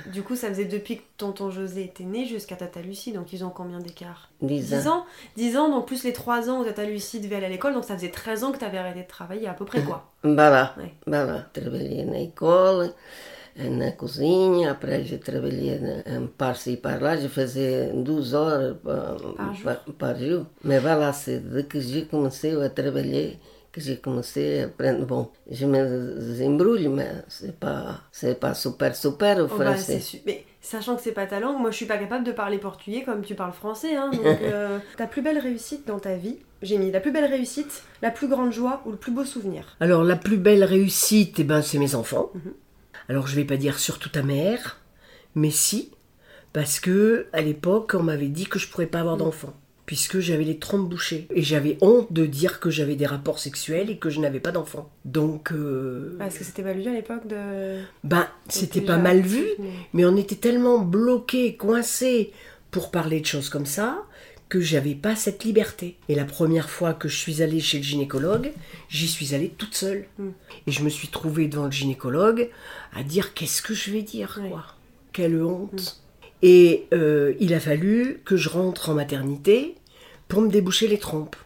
[0.07, 3.45] du coup, ça faisait depuis que tonton José était né jusqu'à Tata Lucie, donc ils
[3.45, 4.31] ont combien d'écart?
[4.43, 4.91] 10 10 ans.
[4.99, 5.07] ans?
[5.37, 7.85] 10 ans, donc plus les 3 ans où Tata Lucie devait aller à l'école, donc
[7.85, 10.11] ça faisait 13 ans que t'avais arrêté de travailler, à peu près quoi.
[10.25, 10.93] Voilà, Ouais.
[11.07, 11.47] voilà.
[11.53, 12.89] Trabalhei na escola,
[13.57, 19.65] na cozinha, trabalhei na- um par-ci e par-là, je faisais 12 horas par, Par jour.
[19.65, 20.47] par, par jour.
[20.65, 23.39] Mais voilà, c'est dès que j'ai commencé à travailler
[23.73, 25.05] que j'ai commencé à apprendre.
[25.05, 30.01] Bon, je me désembrouille, mais c'est pas, c'est pas super super au Oh bah, français.
[30.27, 33.03] Mais sachant que c'est pas ta langue, moi je suis pas capable de parler portugais
[33.03, 33.97] comme tu parles français.
[33.97, 37.25] Hein, donc, euh, ta plus belle réussite dans ta vie, j'ai mis la plus belle
[37.27, 39.77] réussite, la plus grande joie ou le plus beau souvenir?
[39.81, 42.31] Alors la plus belle réussite, eh ben, c'est mes enfants.
[42.35, 42.53] Mhm.
[43.09, 44.79] Alors je vais pas dire surtout ta mère,
[45.35, 45.91] mais si,
[46.53, 49.55] parce que à l'époque on m'avait dit que je pourrais pas avoir d'enfants,
[49.87, 53.91] puisque j'avais les trompes bouchées et j'avais honte de dire que j'avais des rapports sexuels
[53.91, 54.91] et que je n'avais pas d'enfants.
[55.05, 57.81] Donc euh, Parce que c'était mal vu à l'époque de.
[58.05, 62.33] ben c'était pas mal vu, mais- mais on était tellement bloqués, coincés
[62.71, 64.05] pour parler de choses comme ça
[64.49, 65.97] que j'avais pas cette liberté.
[66.09, 68.53] Et la première fois que je suis allée chez le gynécologue,
[68.89, 70.07] j'y suis allée toute seule.
[70.19, 70.29] Mm.
[70.67, 72.51] Et je me suis trouvée devant le gynécologue
[72.95, 74.51] à dire qu'est-ce que je vais dire Ouais.
[74.51, 74.65] quoi?
[75.13, 76.01] Quelle honte.
[76.43, 79.77] Et euh, il a fallu que je rentre en maternité
[80.29, 81.37] pour me déboucher les trompes.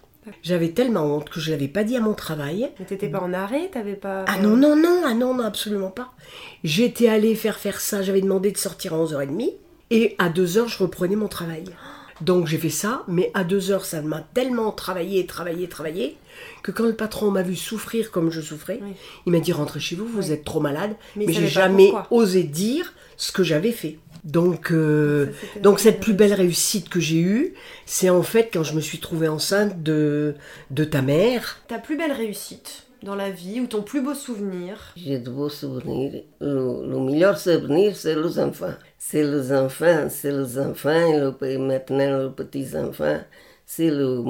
[0.42, 2.70] J'avais tellement honte que je l'avais pas dit à mon travail.
[2.78, 4.24] Mais t'étais pas en arrêt, t'avais pas.
[4.26, 6.12] Ah non, non, non, ah non, non, absolument pas.
[6.64, 9.52] J'étais allée faire faire ça, j'avais demandé de sortir à 11h30,
[9.90, 11.64] et à 2h, je reprenais mon travail.
[12.20, 16.16] Donc j'ai fait ça, mais à 2h, ça m'a tellement travaillé, travaillé, travaillé,
[16.62, 18.92] que quand le patron m'a vu souffrir comme je souffrais, Oui.
[19.26, 20.32] il m'a dit rentrez chez vous, vous Oui.
[20.32, 23.98] êtes trop malade, Mais mais, j'ai jamais osé dire ce que j'avais fait.
[24.24, 27.54] Donc, euh, Ça, donc cette plus belle réussite que j'ai eue,
[27.86, 30.34] c'est en fait quand je me suis trouvée enceinte de,
[30.70, 31.60] de ta mère.
[31.68, 34.96] Ta plus belle réussite dans la vie ou ton plus beau souvenir?
[34.96, 36.24] J'ai de beaux souvenirs.
[36.40, 38.74] Le, le meilleur souvenir, c'est les enfants.
[38.98, 43.20] C'est les enfants, c'est les enfants, et le, maintenant les petits-enfants.
[43.64, 44.22] C'est le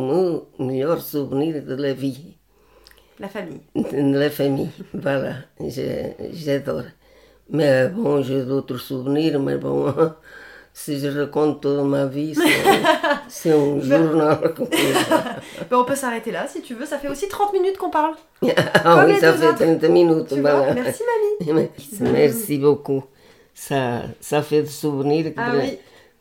[0.58, 2.36] meilleur souvenir de la vie,
[3.18, 3.60] La famille.
[3.74, 4.70] de la famille.
[4.94, 5.34] Voilà,
[6.32, 6.84] j'adore.
[7.50, 9.94] Mais bon, j'ai d'autres souvenirs, mais bon,
[10.84, 12.34] si je raconte toute ma vie,
[13.28, 14.54] c'est- un journal.
[15.70, 18.14] Ben, on peut s'arrêter là si tu veux, ça fait aussi 30 minutes qu'on parle.
[18.84, 19.58] ah oui, ça fait autres.
[19.64, 20.32] 30 minutes.
[20.34, 20.72] Voilà.
[20.74, 21.02] Merci
[21.42, 21.68] mamie.
[22.12, 23.02] Merci, beaucoup.
[23.54, 25.78] Ça, ça fait des souvenirs Ah oui.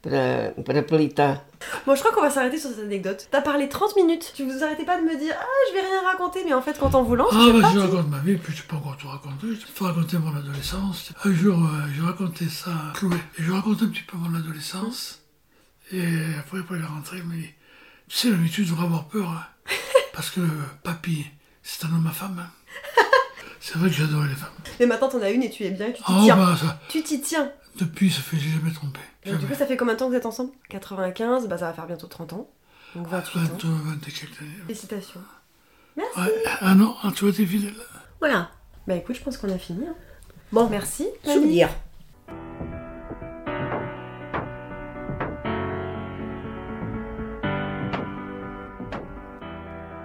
[0.10, 1.41] Tard.
[1.86, 3.28] Bon, je crois qu'on va s'arrêter sur cette anecdote.
[3.32, 4.32] T'as parlé 30 minutes.
[4.36, 6.78] Tu vous arrêtez pas de me dire Ah, je vais rien raconter, mais en fait,
[6.80, 9.47] quand on vous lance, Ah, je raconte ma vie, puis je peux encore tout raconter.
[9.55, 11.12] Je peux raconter mon adolescence.
[11.24, 13.18] Un jour, euh, j'ai raconté ça à Chloé.
[13.39, 15.22] Et je raconte un petit peu mon adolescence.
[15.91, 16.03] Et
[16.39, 17.49] après, après, il est rentré, il m'a dit
[18.08, 19.30] Tu sais, l'habitude, tu devrais avoir peur.
[19.30, 19.45] hein.
[20.14, 20.41] Parce que
[20.84, 21.26] papy,
[21.64, 22.39] c'est un homme à femme.
[22.39, 22.51] hein.
[23.60, 24.49] C'est vrai que j'adorais les femmes.
[24.80, 26.38] Mais maintenant, t'en as une et tu es bien, tu t'y Ah, tiens.
[26.38, 27.51] bah, ça, Tu t'y tiens.
[27.80, 28.99] depuis, ça fait, j'ai jamais trompé.
[29.32, 30.51] Donc, du coup, ça fait combien de temps que vous êtes ensemble?
[30.69, 32.49] 95, bah ça va faire bientôt 30 ans.
[32.95, 33.57] Donc 28 20, ans.
[33.63, 34.49] 20 et quelques années.
[34.67, 35.21] Félicitations.
[35.97, 36.03] Ouais,
[36.61, 37.73] un an, tu vois, t'es fidèle.
[38.19, 38.49] Voilà.
[38.88, 39.86] Bah écoute, je pense qu'on a fini.
[39.88, 39.95] hein.
[40.51, 41.07] Bon, Merci.
[41.25, 41.36] mamie.
[41.41, 41.69] souvenir.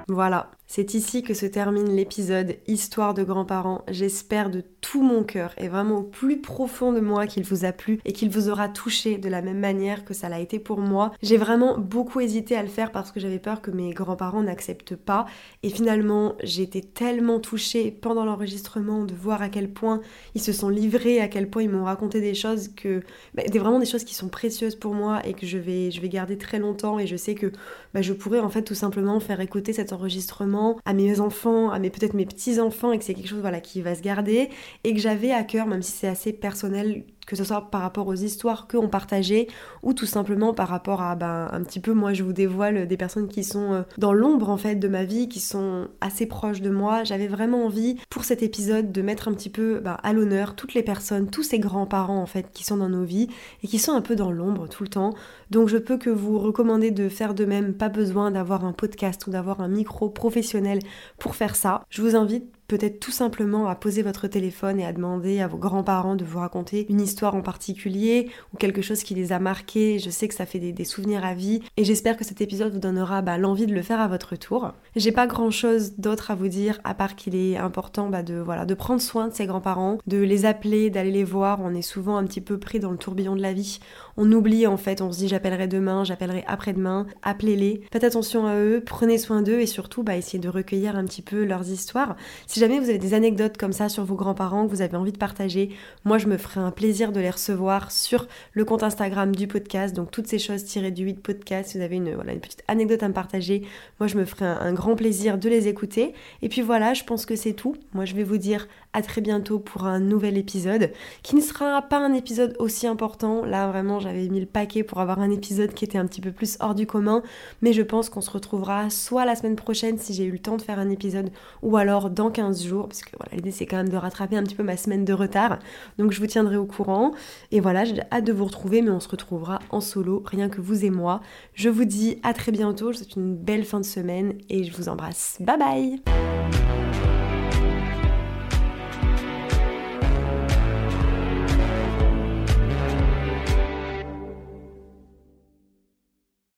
[0.09, 3.85] Voilà, c'est ici que se termine l'épisode Histoire de grands-parents.
[3.89, 7.73] J'espère de tout mon cœur et vraiment au plus profond de moi qu'il vous a
[7.73, 10.81] plu et qu'il vous aura touché de la même manière que ça l'a été pour
[10.81, 11.13] moi.
[11.23, 14.97] J'ai vraiment beaucoup hésité à le faire parce que j'avais peur que mes grands-parents n'acceptent
[14.97, 15.27] pas
[15.63, 20.01] et finalement j'ai été tellement touchée pendant l'enregistrement de voir à quel point
[20.35, 23.03] ils se sont livrés, à quel point ils m'ont raconté des choses que
[23.35, 26.59] bah, vraiment des choses qui sont précieuses pour moi et que je vais garder très
[26.59, 27.53] longtemps et je sais que
[27.93, 30.52] bah, je pourrais en fait tout simplement faire écouter cet enregistrement
[30.85, 33.61] à mes enfants, à mes peut-être mes petits enfants et que c'est quelque chose voilà
[33.61, 34.51] qui va se garder
[34.85, 38.07] et que j'avais à cœur, même si c'est assez personnel, que ce soit par rapport
[38.07, 39.47] aux histoires qu'on partageait
[39.83, 42.97] ou tout simplement par rapport à ben, un petit peu moi je vous dévoile des
[42.97, 46.61] personnes qui sont euh, dans l'ombre en fait de ma vie, qui sont assez proches
[46.61, 47.05] de moi.
[47.05, 50.75] J'avais vraiment envie pour cet épisode de mettre un petit peu ben, à l'honneur toutes
[50.75, 53.29] les personnes, tous ces grands-parents en fait qui sont dans nos vies
[53.63, 55.15] et qui sont un peu dans l'ombre tout le temps.
[55.51, 59.27] Donc je peux que vous recommander de faire de même, pas besoin d'avoir un podcast
[59.27, 60.81] ou d'avoir un micro professionnel
[61.19, 61.83] pour faire ça.
[61.91, 65.59] Je vous invite peut-être tout simplement à poser votre téléphone et à demander à vos
[65.59, 69.99] grands-parents de vous raconter une histoire en particulier ou quelque chose qui les a marqués.
[69.99, 72.79] Je sais que ça fait des, souvenirs à vie et j'espère que cet épisode vous
[72.79, 74.73] donnera bah, l'envie de le faire à votre tour.
[74.97, 78.37] J'ai pas grand chose d'autre à vous dire à part qu'il est important bah, de,
[78.37, 81.61] voilà, de prendre soin de ses grands-parents, de les appeler, d'aller les voir.
[81.61, 83.81] On est souvent un petit peu pris dans le tourbillon de la vie.
[84.17, 87.07] On oublie en fait, on se dit j'appellerai demain, j'appellerai après-demain.
[87.23, 91.05] Appelez-les, faites attention à eux, prenez soin d'eux et surtout bah, essayez de recueillir un
[91.05, 92.17] petit peu leurs histoires.
[92.47, 95.11] Si jamais vous avez des anecdotes comme ça sur vos grands-parents que vous avez envie
[95.11, 95.71] de partager,
[96.05, 99.97] moi je me ferai un plaisir de les recevoir sur le compte Instagram du podcast.
[99.97, 102.63] Donc toutes ces choses tirées du 8 podcast, si vous avez une, voilà, une petite
[102.69, 103.63] anecdote à me partager,
[103.99, 106.15] moi je me ferai un grand plaisir de les écouter.
[106.41, 107.75] Et puis voilà, je pense que c'est tout.
[107.95, 111.83] Moi je vais vous dire à très bientôt pour un nouvel épisode qui ne sera
[111.83, 113.45] pas un épisode aussi important.
[113.45, 116.33] Là vraiment j'avais mis le paquet pour avoir un épisode qui était un petit peu
[116.33, 117.23] plus hors du commun,
[117.63, 120.57] mais je pense qu'on se retrouvera soit la semaine prochaine si j'ai eu le temps
[120.57, 121.31] de faire un épisode
[121.63, 124.43] ou alors dans 15 jours parce que voilà, l'idée c'est quand même de rattraper un
[124.43, 125.59] petit peu ma semaine de retard.
[125.99, 127.13] Donc je vous tiendrai au courant
[127.51, 130.61] et voilà, j'ai hâte de vous retrouver mais on se retrouvera en solo, rien que
[130.61, 131.21] vous et moi.
[131.55, 134.65] Je vous dis à très bientôt, je vous souhaite une belle fin de semaine et
[134.65, 135.39] je vous embrasse.
[135.41, 136.82] Bye bye